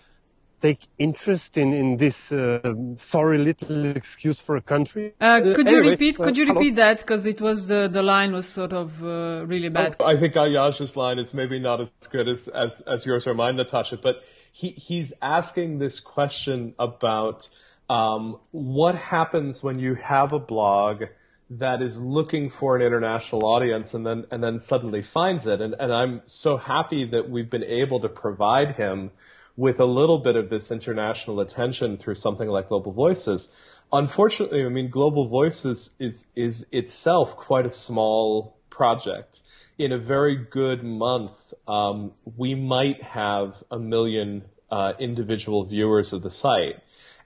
[0.64, 5.14] take interest in, in this uh, sorry little excuse for a country.
[5.20, 6.98] Uh, could you repeat, could you repeat that?
[7.00, 9.98] Because it was the, the line was sort of uh, really bad.
[10.02, 13.58] I think Aljaž's line is maybe not as good as, as, as yours or mine,
[13.58, 14.16] Natasha, but
[14.54, 17.50] he he's asking this question about
[17.90, 21.04] um, what happens when you have a blog
[21.50, 25.76] that is looking for an international audience and then and then suddenly finds it and,
[25.78, 29.12] and I'm so happy that we've been able to provide him
[29.56, 33.50] with a little bit of this international attention through something like Global Voices.
[33.92, 39.42] Unfortunately, I mean Global Voices is is itself quite a small project
[39.78, 41.32] in a very good month,
[41.68, 46.82] um, we might have a million uh, individual viewers of the site.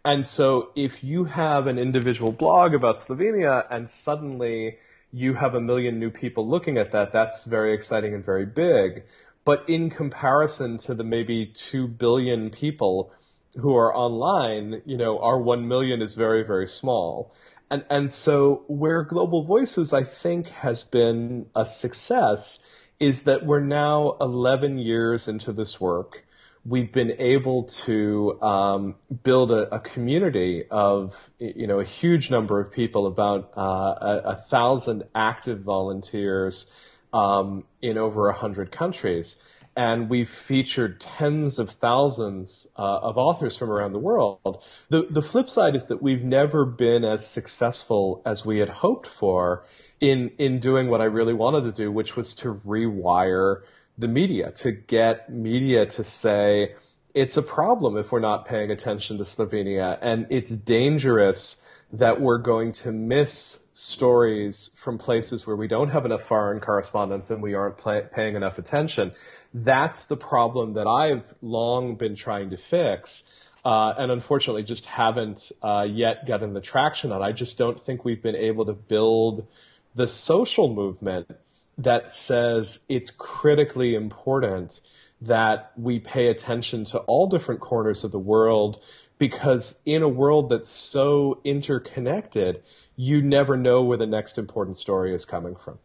[0.05, 4.78] And so if you have an individual blog about Slovenia and suddenly
[5.11, 9.03] you have a million new people looking at that, that's very exciting and very big.
[9.48, 13.14] But in comparison to the maybe 2 billion people
[13.56, 17.34] who are online, you know, our 1 million is very, very small.
[17.72, 22.60] And, and so where Global Voices, I think, has been a success
[23.00, 26.26] is that we're now 11 years into this work.
[26.66, 32.60] We've been able to um, build a, a, community of, you know, a huge number
[32.60, 36.70] of people, about uh, a, a, thousand active volunteers
[37.18, 39.36] um, in over a hundred countries
[39.76, 44.63] and we've featured tens of thousands uh, of authors from around the world.
[44.89, 49.07] The, the flip side is that we've never been as successful as we had hoped
[49.20, 49.65] for
[49.99, 53.61] in, in doing what I really wanted to do, which was to rewire
[53.99, 56.74] the media, to get media to say,
[57.13, 61.55] it's a problem if we're not paying attention to Slovenia and it's dangerous
[61.93, 67.30] that we're going to miss stories from places where we don't have enough foreign correspondents
[67.30, 69.11] and we aren't play, paying enough attention.
[69.53, 73.21] That's the problem that I've long been trying to fix.
[73.63, 77.21] Uh, and unfortunately just haven't uh, yet gotten the traction on.
[77.21, 79.45] I just don't think we've been able to build
[79.93, 81.30] the social movement
[81.78, 84.82] that says it's critically important
[85.21, 88.82] that we pay attention to all different corners of the world
[89.19, 92.63] because in a world that's so interconnected,
[92.98, 95.78] you never know where the next important story is coming from.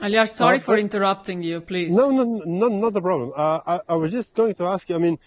[0.00, 1.94] Aljaž, sorry uh, for interrupting you, please.
[1.94, 3.32] No, no, no, not a problem.
[3.36, 5.18] Uh, I, I, was just going to ask you, I mean,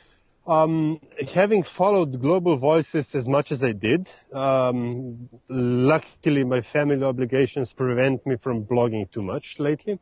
[0.45, 0.99] um,
[1.33, 8.25] having followed Global Voices as much as I did, um, luckily my family obligations prevent
[8.25, 9.99] me from blogging too much lately.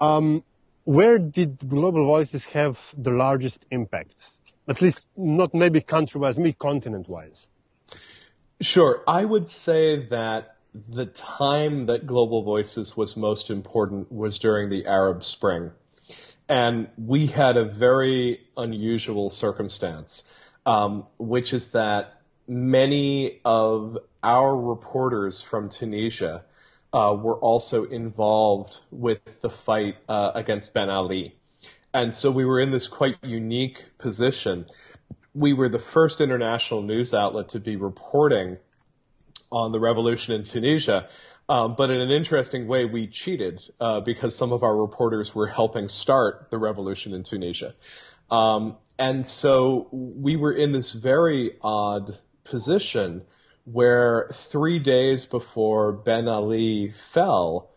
[0.00, 0.44] Um,
[0.84, 4.40] where did Global Voices have the largest impact?
[4.68, 7.48] At least not maybe country-wise, maybe continent-wise.
[8.60, 9.02] Sure.
[9.06, 10.56] I would say that
[10.88, 15.70] the time that Global Voices was most important was during the Arab Spring.
[16.48, 20.24] And we had a very unusual circumstance,
[20.66, 26.44] um, which is that many of our reporters from Tunisia
[26.92, 31.36] uh, were also involved with the fight uh, against Ben Ali.
[31.94, 34.66] And so we were in this quite unique position.
[35.34, 38.58] We were the first international news outlet to be reporting
[39.52, 41.08] on the revolution in Tunisia.
[41.48, 45.48] Um, but in an interesting way, we cheated uh, because some of our reporters were
[45.48, 47.74] helping start the revolution in Tunisia.
[48.30, 53.22] Um, and so we were in this very odd position
[53.64, 57.70] where three days before Ben Ali fell,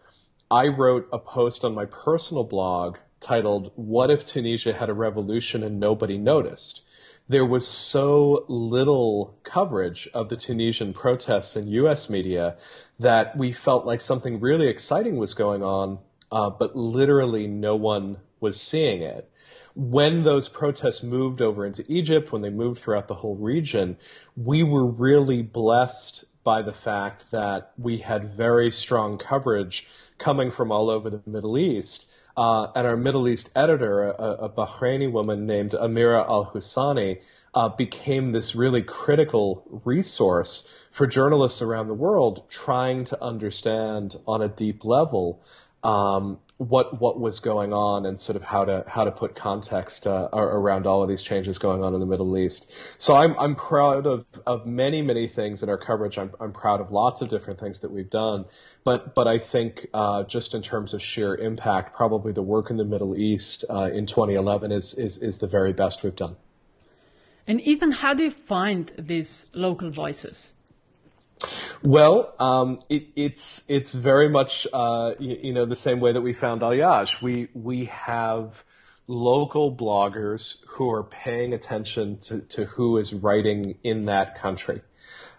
[0.52, 5.64] I wrote a post on my personal blog titled, What if Tunisia had a revolution
[5.64, 6.82] and nobody noticed?
[7.30, 12.58] There was so little coverage of the Tunisian protests in US media
[13.00, 16.00] that we felt like something really exciting was going on,
[16.32, 19.30] uh, but literally no one was seeing it
[19.76, 23.98] when those protests moved over into Egypt, when they moved throughout the whole region,
[24.38, 30.72] we were really blessed by the fact that we had very strong coverage coming from
[30.72, 32.06] all over the Middle East.
[32.36, 37.20] Uh, and our Middle East editor, a, a Bahraini woman named Amira Al Hussaini,
[37.54, 44.42] uh, became this really critical resource for journalists around the world trying to understand on
[44.42, 45.42] a deep level
[45.84, 50.06] um, what what was going on and sort of how to how to put context
[50.06, 52.72] uh, around all of these changes going on in the Middle East.
[52.98, 56.18] So I'm I'm proud of, of many many things in our coverage.
[56.18, 58.46] I'm I'm proud of lots of different things that we've done,
[58.84, 62.78] but but I think uh, just in terms of sheer impact, probably the work in
[62.78, 66.36] the Middle East uh, in 2011 is is is the very best we've done.
[67.46, 70.54] And Ethan, how do you find these local voices?
[71.82, 76.22] Well, um, it, it's it's very much uh, you, you, know the same way that
[76.22, 77.22] we found Aljaž.
[77.22, 78.64] We we have
[79.08, 84.82] local bloggers who are paying attention to, to who is writing in that country,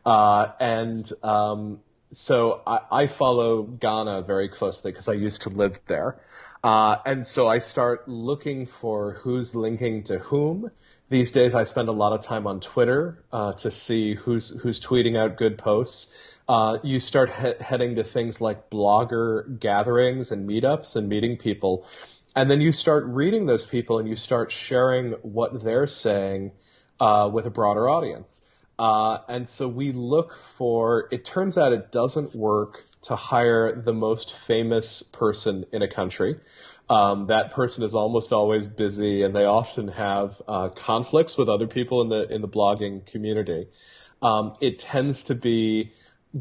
[0.05, 1.81] uh, and um,
[2.13, 6.21] so I, I, follow Ghana very closely because I used to live there,
[6.63, 10.71] uh, and so I start looking for who's linking to whom
[11.15, 14.81] these days, I spend a lot of time on Twitter uh, to see who's who's
[14.81, 16.09] tweeting out good posts.
[16.49, 21.87] Uh, you start he- heading to things like blogger gatherings and meetups and meeting people,
[22.35, 26.51] and then you start reading those people and you start sharing what they're saying
[26.99, 28.43] uh, with a broader audience.
[28.77, 31.07] Uh, and so we look for.
[31.13, 36.41] It turns out it doesn't work to hire the most famous person in a country
[36.91, 41.67] um, that person is almost always busy, and they often have uh, conflicts with other
[41.67, 43.69] people in the in the blogging community.
[44.21, 45.93] Um, it tends to be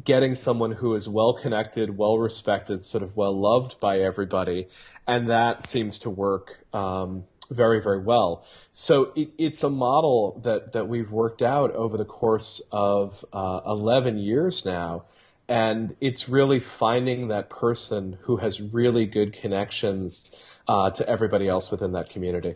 [0.03, 4.67] getting someone who is well connected, well respected, sort of well loved by everybody,
[5.07, 8.45] and that seems to work um, very very well.
[8.73, 13.61] So it, it's a model that that we've worked out over the course of uh,
[13.65, 15.03] 11 years now
[15.47, 20.31] and it's really finding that person who has really good connections
[20.67, 22.55] uh, to everybody else within that community.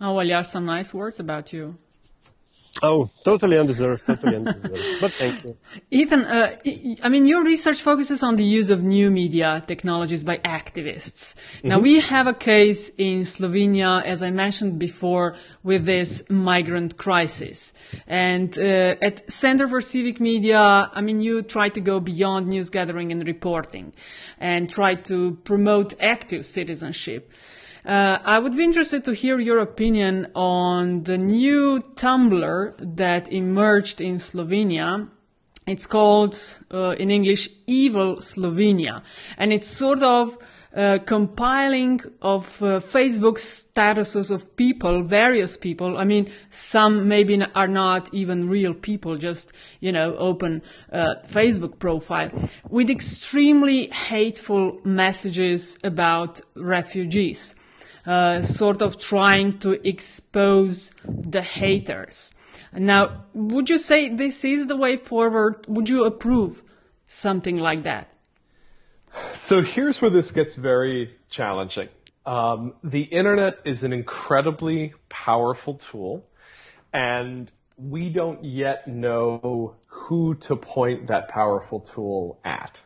[0.00, 1.76] Oh, well, you have some nice words about you.
[2.82, 5.00] Oh, totally undeserved, totally undeserved.
[5.00, 5.56] but thank you.
[5.90, 6.56] Ethan, uh,
[7.02, 11.34] I mean, your research focuses on the use of new media technologies by activists.
[11.34, 11.68] Mm-hmm.
[11.68, 17.74] Now, we have a case in Slovenia, as I mentioned before, with this migrant crisis.
[18.06, 22.70] And uh, at Center for Civic Media, I mean, you try to go beyond news
[22.70, 23.92] gathering and reporting
[24.38, 27.30] and try to promote active citizenship.
[27.84, 34.00] Uh, I would be interested to hear your opinion on the new Tumblr that emerged
[34.00, 35.08] in Slovenia.
[35.66, 36.38] It's called,
[36.72, 39.02] uh, in English, Evil Slovenia.
[39.38, 40.36] And it's sort of
[40.76, 45.96] uh, compiling of uh, Facebook statuses of people, various people.
[45.96, 50.62] I mean, some maybe are not even real people, just, you know, open
[50.92, 52.30] uh, Facebook profile
[52.68, 57.54] with extremely hateful messages about refugees
[58.06, 62.30] uh, sort of trying to expose the haters.
[62.72, 65.66] Now, would you say this is the way forward?
[65.68, 66.62] Would you approve
[67.08, 68.08] something like that?
[69.36, 71.88] So here's where this gets very challenging.
[72.26, 76.24] Um, the internet is an incredibly powerful tool,
[76.92, 82.80] and we don't yet know who to point that powerful tool at.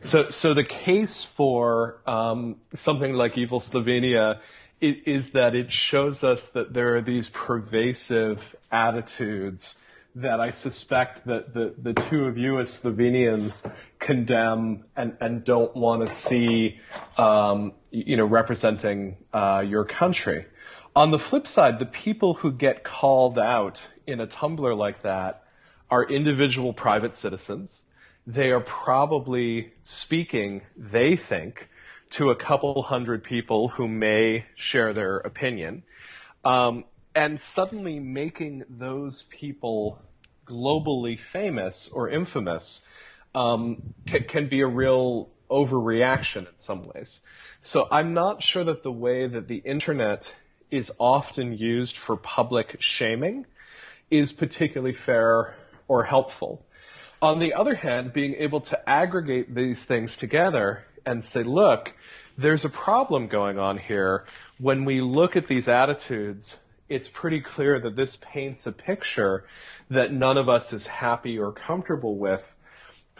[0.00, 4.40] So, so the case for um, something like Evil Slovenia
[4.80, 8.40] is, is that it shows us that there are these pervasive
[8.72, 9.76] attitudes
[10.16, 15.76] that I suspect that the, the two of you as Slovenians condemn and, and don't
[15.76, 16.80] want to see,
[17.18, 20.46] um, you know, representing uh, your country.
[20.96, 25.44] On the flip side, the people who get called out in a Tumblr like that
[25.90, 27.84] are individual private citizens
[28.26, 31.68] they are probably speaking, they think,
[32.10, 35.82] to a couple hundred people who may share their opinion.
[36.44, 40.00] Um, and suddenly making those people
[40.46, 42.82] globally famous or infamous
[43.34, 47.20] um, can, can be a real overreaction in some ways.
[47.60, 50.30] So I'm not sure that the way that the internet
[50.70, 53.46] is often used for public shaming
[54.10, 55.54] is particularly fair
[55.88, 56.64] or helpful.
[57.22, 61.92] On the other hand, being able to aggregate these things together and say, look,
[62.38, 64.24] there's a problem going on here.
[64.58, 66.56] When we look at these attitudes,
[66.88, 69.44] it's pretty clear that this paints a picture
[69.90, 72.44] that none of us is happy or comfortable with.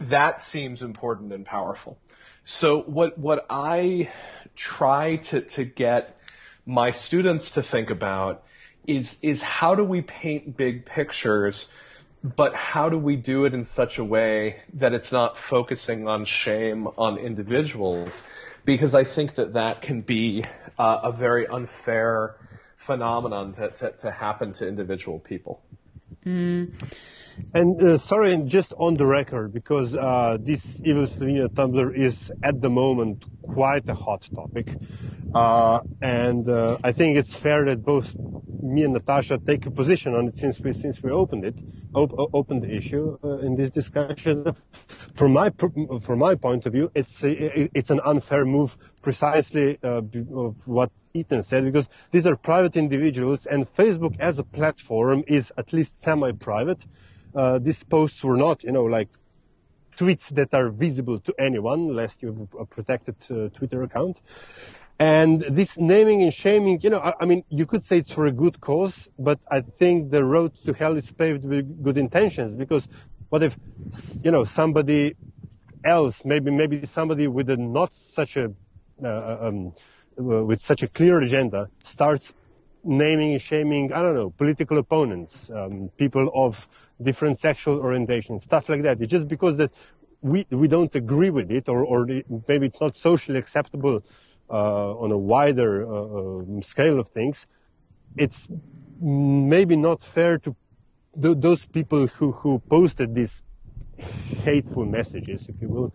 [0.01, 1.99] That seems important and powerful.
[2.45, 4.11] So what, what I
[4.57, 6.17] try to, to get
[6.65, 8.45] my students to think about
[8.87, 11.69] is, is how do we paint big pictures,
[12.23, 16.25] but how do we do it in such a way that it's not focusing on
[16.25, 18.23] shame on individuals?
[18.65, 20.45] Because I think that that can be
[20.79, 22.37] uh, a very unfair
[22.77, 25.63] phenomenon to, to, to happen to individual people.
[26.27, 26.73] Mm.
[27.53, 32.61] And uh, sorry, just on the record, because uh, this Evil Slovenia Tumblr is at
[32.61, 34.77] the moment quite a hot topic.
[35.35, 38.17] Uh, and uh, I think it's fair that both
[38.63, 41.59] me and Natasha take a position on it since we since we opened it,
[41.95, 44.45] op- opened the issue uh, in this discussion.
[45.15, 45.51] From my
[46.03, 50.03] from my point of view, it's a, it's an unfair move, precisely uh,
[50.35, 55.53] of what Ethan said, because these are private individuals, and Facebook as a platform is
[55.57, 56.87] at least semi-private.
[57.35, 59.09] Uh, these posts were not, you know, like
[59.97, 64.21] tweets that are visible to anyone, lest you have a protected uh, Twitter account.
[64.99, 68.27] And this naming and shaming, you know, I, I, mean, you could say it's for
[68.27, 72.57] a good cause, but I think the road to hell is paved with good intentions
[72.57, 72.89] because
[73.31, 73.57] what if,
[74.23, 75.15] you know, somebody
[75.85, 78.53] else, maybe, maybe somebody with a not such a,
[79.03, 79.73] uh, uh um,
[80.17, 82.35] with such a clear agenda starts
[82.85, 86.69] naming and shaming, I don't know, political opponents, um, people of
[87.03, 89.01] different sexual orientation, stuff like that.
[89.01, 89.73] It's just because that
[90.23, 92.07] we, we don't agree with it or, or
[92.49, 94.03] maybe it's not socially acceptable
[94.51, 97.47] uh, on a wider uh, um, scale of things,
[98.17, 98.49] it's
[99.01, 100.57] maybe not fair to
[101.21, 103.43] th- those people who, who posted these
[104.45, 105.93] hateful messages, if you will,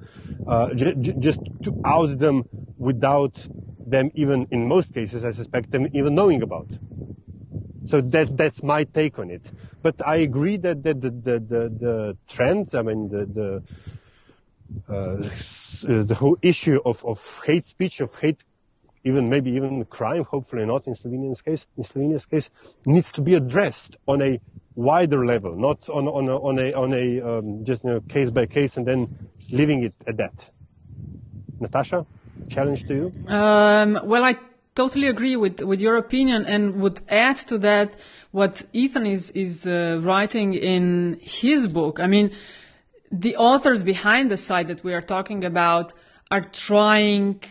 [0.47, 2.43] uh, j- j- just to out them
[2.77, 3.47] without
[3.85, 6.67] them even, in most cases, I suspect them even knowing about.
[7.85, 9.51] So that, that's my take on it.
[9.81, 13.63] But I agree that, the, the, the, the trends, I mean, the, the
[14.89, 15.17] uh,
[15.83, 18.43] the whole issue of, of hate speech, of hate,
[19.03, 22.49] even maybe even crime, hopefully not in Slovenia's case, in Slovenia's case,
[22.85, 24.39] needs to be addressed on a
[24.75, 28.29] wider level, not on, on a, on a, on a um, just you know, case
[28.31, 30.49] by case and then leaving it at that.
[31.59, 32.05] Natasha,
[32.49, 33.33] challenge to you?
[33.33, 34.37] Um, well, I
[34.75, 37.95] totally agree with, with your opinion and would add to that
[38.31, 41.99] what Ethan is, is uh, writing in his book.
[41.99, 42.31] I mean,
[43.11, 45.93] the authors behind the site that we are talking about
[46.29, 47.41] are trying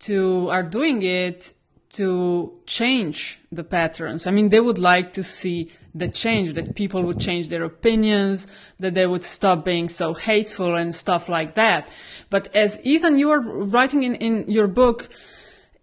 [0.00, 1.52] to, are doing it
[1.90, 4.26] to change the patterns.
[4.26, 8.46] I mean, they would like to see the change, that people would change their opinions,
[8.78, 11.88] that they would stop being so hateful and stuff like that.
[12.30, 15.10] But as Ethan, you are writing in, in your book,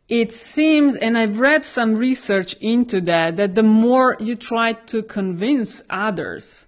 [0.09, 5.03] it seems, and I've read some research into that, that the more you try to
[5.03, 6.65] convince others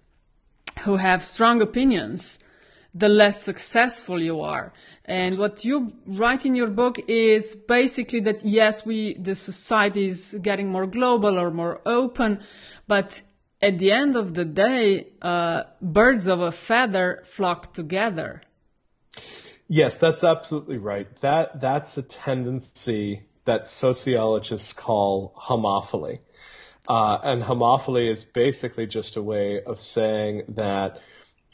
[0.82, 2.38] who have strong opinions,
[2.94, 4.74] the less successful you are.
[5.06, 10.38] And what you write in your book is basically that yes, we, the society is
[10.42, 12.42] getting more global or more open,
[12.88, 13.24] but
[13.60, 18.44] at the end of the day, uh, birds of a feather flock together.
[19.68, 21.08] Yes, that's absolutely right.
[21.22, 26.20] That that's a tendency that sociologists call homophily.
[26.88, 31.00] Uh, and homophily is basically just a way of saying that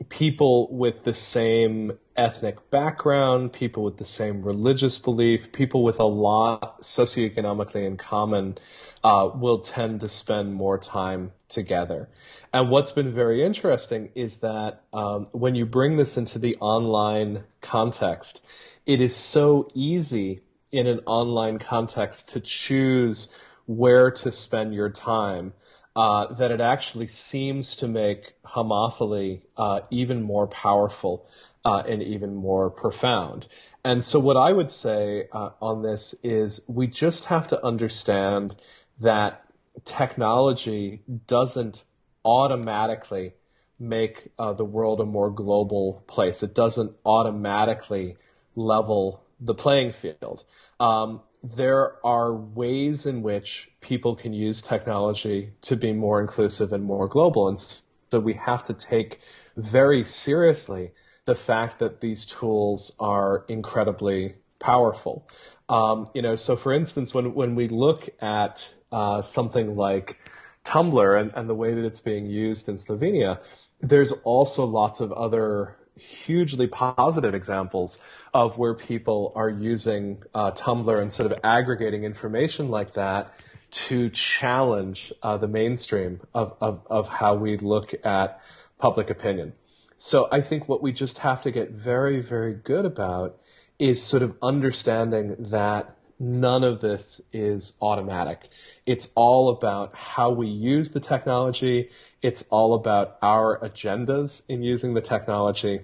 [0.09, 6.05] people with the same ethnic background, people with the same religious belief, people with a
[6.05, 8.57] lot socioeconomically in common
[9.03, 12.09] uh, will tend to spend more time together.
[12.53, 17.43] And what's been very interesting is that um, when you bring this into the online
[17.61, 18.41] context,
[18.85, 20.41] it is so easy
[20.71, 23.29] in an online context to choose
[23.65, 25.53] where to spend your time
[25.95, 31.27] uh, that it actually seems to make homophily uh, even more powerful
[31.65, 33.47] uh, and even more profound.
[33.83, 38.55] And so, what I would say uh, on this is we just have to understand
[38.99, 39.43] that
[39.85, 41.83] technology doesn't
[42.23, 43.33] automatically
[43.79, 46.43] make uh, the world a more global place.
[46.43, 48.17] It doesn't automatically
[48.55, 50.43] level the playing field.
[50.79, 56.83] Um, there are ways in which people can use technology to be more inclusive and
[56.83, 57.47] more global.
[57.47, 59.19] And so we have to take
[59.55, 60.91] very seriously
[61.25, 65.27] the fact that these tools are incredibly powerful.
[65.69, 70.17] Um, you know, so for instance, when, when we look at uh, something like
[70.65, 73.41] Tumblr and, and the way that it's being used in Slovenia,
[73.81, 77.97] there's also lots of other hugely positive examples
[78.33, 83.33] of where people are using uh, Tumblr and sort of aggregating information like that
[83.69, 88.39] to challenge uh, the mainstream of, of, of how we look at
[88.77, 89.53] public opinion.
[89.97, 93.37] So I think what we just have to get very, very good about
[93.79, 98.47] is sort of understanding that none of this is automatic.
[98.87, 101.89] It's all about how we use the technology.
[102.21, 105.81] It's all about our agendas in using the technology.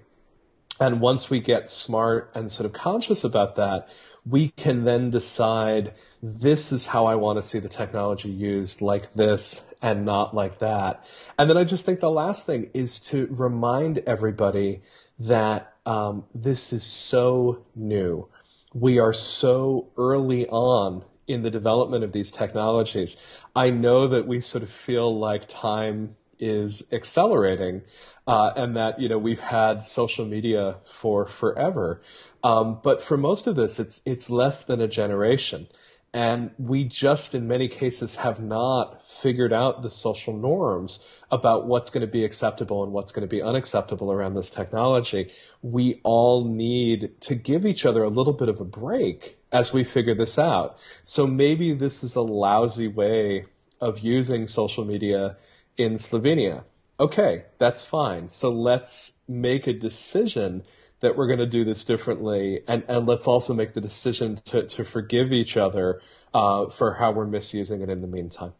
[0.79, 3.89] And once we get smart and sort of conscious about that,
[4.25, 9.13] we can then decide this is how I want to see the technology used like
[9.13, 11.03] this and not like that.
[11.37, 14.81] And then I just think the last thing is to remind everybody
[15.19, 18.29] that um, this is so new.
[18.73, 23.17] We are so early on in the development of these technologies.
[23.55, 27.81] I know that we sort of feel like time is accelerating,
[28.27, 32.01] uh, and that you know we've had social media for forever.
[32.43, 35.67] Um, but for most of this, it's it's less than a generation.
[36.15, 40.99] And we just, in many cases, have not figured out the social norms
[41.31, 45.31] about what's going to be acceptable and what's going to be unacceptable around this technology.
[45.63, 49.83] We all need to give each other a little bit of a break as we
[49.83, 50.77] figure this out.
[51.03, 53.45] So maybe this is a lousy way
[53.79, 55.37] of using social media
[55.77, 56.63] in Slovenia.
[56.99, 58.29] Okay, that's fine.
[58.29, 60.63] So let's make a decision
[61.01, 64.67] that we're going to do this differently, and, and let's also make the decision to,
[64.67, 66.01] to forgive each other
[66.33, 68.53] uh, for how we're misusing it in the meantime.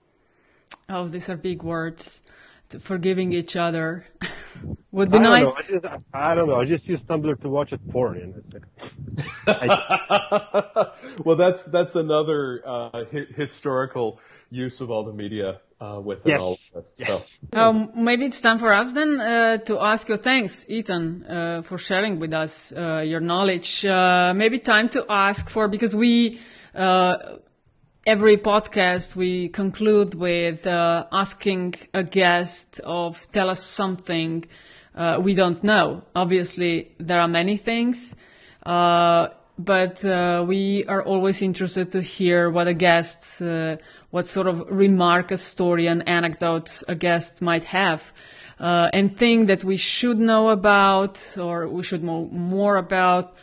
[0.90, 2.22] Oh, these are big words.
[2.80, 4.06] Forgiving each other
[4.92, 5.54] would be I nice.
[5.54, 6.60] Don't I, just, I, don't know.
[6.62, 8.18] I just use Tumblr to watch it porn.
[8.20, 8.28] You
[9.48, 10.92] know?
[11.26, 16.42] well, that's that's another uh, hi- historical use of all the media uh, within yes.
[16.42, 16.94] all of this.
[16.98, 17.40] Yes.
[17.54, 17.60] So.
[17.60, 20.18] Um, maybe it's time for us then uh, to ask you.
[20.18, 23.86] Thanks, Ethan, uh, for sharing with us uh, your knowledge.
[23.86, 26.40] Uh, maybe time to ask for because we
[26.76, 27.16] uh,
[28.06, 34.46] every podcast we conclude with asking a guest of tell us something
[35.20, 36.04] we don't know.
[36.16, 38.16] Obviously, there are many things
[39.58, 43.78] but uh, we are always interested to hear what a guest, uh,
[44.10, 48.14] what sort of remark, a story, an anecdote a guest might have,
[48.60, 53.36] uh, and thing that we should know about or we should know more about.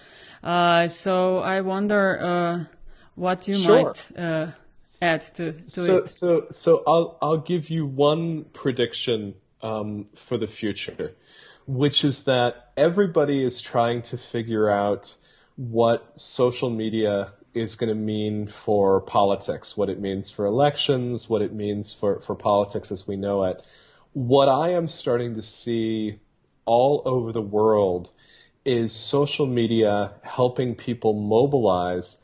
[0.42, 2.64] Uh, so I wonder uh,
[3.20, 3.84] what you sure.
[3.84, 4.52] might uh,
[5.02, 6.08] add to, to so, it.
[6.08, 11.12] So, so I'll I'll give you one prediction um, for the future,
[11.66, 15.14] which is that everybody is trying to figure out
[15.56, 21.42] what social media is going to mean for politics, what it means for elections, what
[21.42, 23.60] it means for, for politics as we know it.
[24.12, 26.20] What I am starting to see
[26.64, 28.10] all over the world
[28.64, 32.16] is social media helping people mobilize,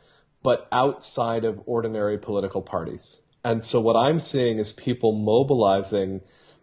[0.47, 3.19] but outside of ordinary political parties.
[3.43, 6.21] And so what I'm seeing is people mobilizing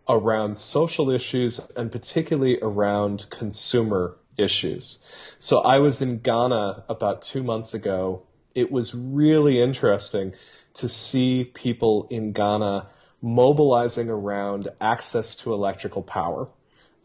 [0.07, 4.99] around social issues and particularly around consumer issues.
[5.37, 8.23] So I was in Ghana about two months ago.
[8.55, 10.31] It was really interesting
[10.75, 12.87] to see people in Ghana
[13.21, 16.47] mobilizing around access to electrical power.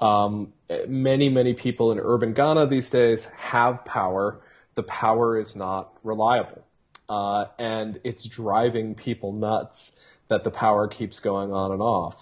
[0.01, 0.53] Um,
[0.87, 4.43] many, many people in urban Ghana these days have power.
[4.77, 6.68] The power is not reliable.
[7.09, 9.93] Uh, and it's driving people nuts
[10.29, 12.15] that the power keeps going on and off.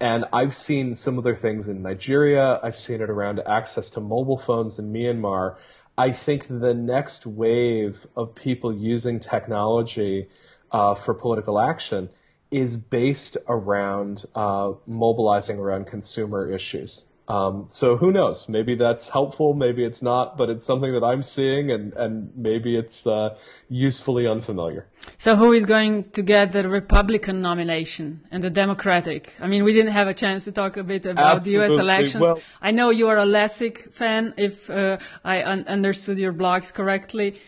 [0.00, 2.58] And I've seen similar things in Nigeria.
[2.60, 5.56] I've seen it around access to mobile phones in Myanmar.
[5.96, 10.28] I think the next wave of people using technology
[10.72, 12.08] uh, for political action
[12.50, 17.02] is based around uh, mobilizing around consumer issues.
[17.32, 18.46] Um, so who knows?
[18.46, 22.76] Maybe that's helpful, maybe it's not, but it's something that I'm seeing, and and maybe
[22.76, 23.36] it's uh,
[23.70, 24.86] usefully unfamiliar.
[25.16, 29.32] So who is going to get the Republican nomination and the Democratic?
[29.40, 31.68] I mean, we didn't have a chance to talk a bit about Absolutely.
[31.68, 31.80] the U.S.
[31.80, 32.22] elections.
[32.22, 36.70] Well, I know you are a Lessig fan, if uh, I un- understood your blogs
[36.74, 37.40] correctly,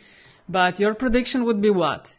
[0.48, 2.13] but your prediction would be what?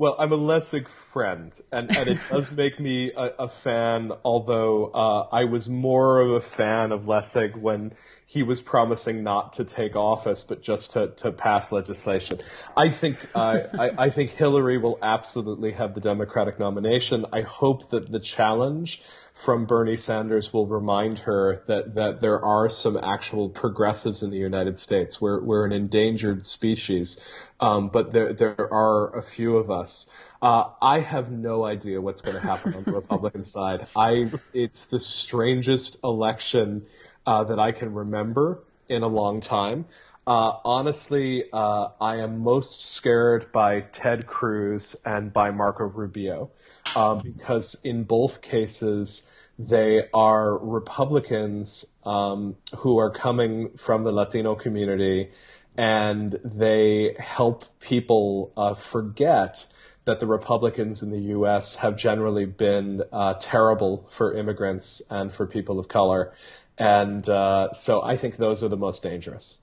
[0.00, 4.86] Well, I'm a Lessig friend, and, and it does make me a, a fan, although
[4.86, 7.92] uh, I was more of a fan of Lessig when
[8.24, 12.40] he was promising not to take office, but just to, to pass legislation.
[12.74, 17.26] I think uh, I, I think Hillary will absolutely have the Democratic nomination.
[17.30, 19.02] I hope that the challenge
[19.40, 24.36] from Bernie Sanders will remind her that, that there are some actual progressives in the
[24.36, 25.20] United States.
[25.20, 27.18] We're, we're an endangered species,
[27.58, 30.06] um, but there, there are a few of us.
[30.42, 33.86] Uh, I have no idea what's going to happen on the Republican side.
[33.96, 36.86] I, it's the strangest election
[37.26, 39.86] uh, that I can remember in a long time.
[40.26, 46.50] Uh, honestly, uh, I am most scared by Ted Cruz and by Marco Rubio
[46.96, 49.22] um, because in both cases
[49.58, 55.30] they are Republicans um, who are coming from the Latino community,
[55.76, 59.66] and they help people uh, forget
[60.06, 61.74] that the Republicans in the U.S.
[61.74, 66.32] have generally been uh, terrible for immigrants and for people of color.
[66.78, 69.58] And uh, so I think those are the most dangerous.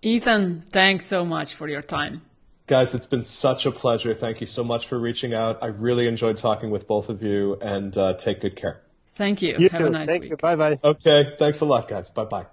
[0.00, 2.22] Ethan, thanks so much for your time.
[2.66, 4.14] Guys, it's been such a pleasure.
[4.14, 5.58] Thank you so much for reaching out.
[5.62, 8.80] I really enjoyed talking with both of you, and uh, take good care.
[9.16, 9.56] Thank you.
[9.58, 9.86] You Have too.
[9.88, 10.30] a nice Thank week.
[10.30, 10.36] you.
[10.38, 10.80] Bye bye.
[10.82, 12.08] Okay, thanks a lot, guys.
[12.08, 12.46] Bye bye.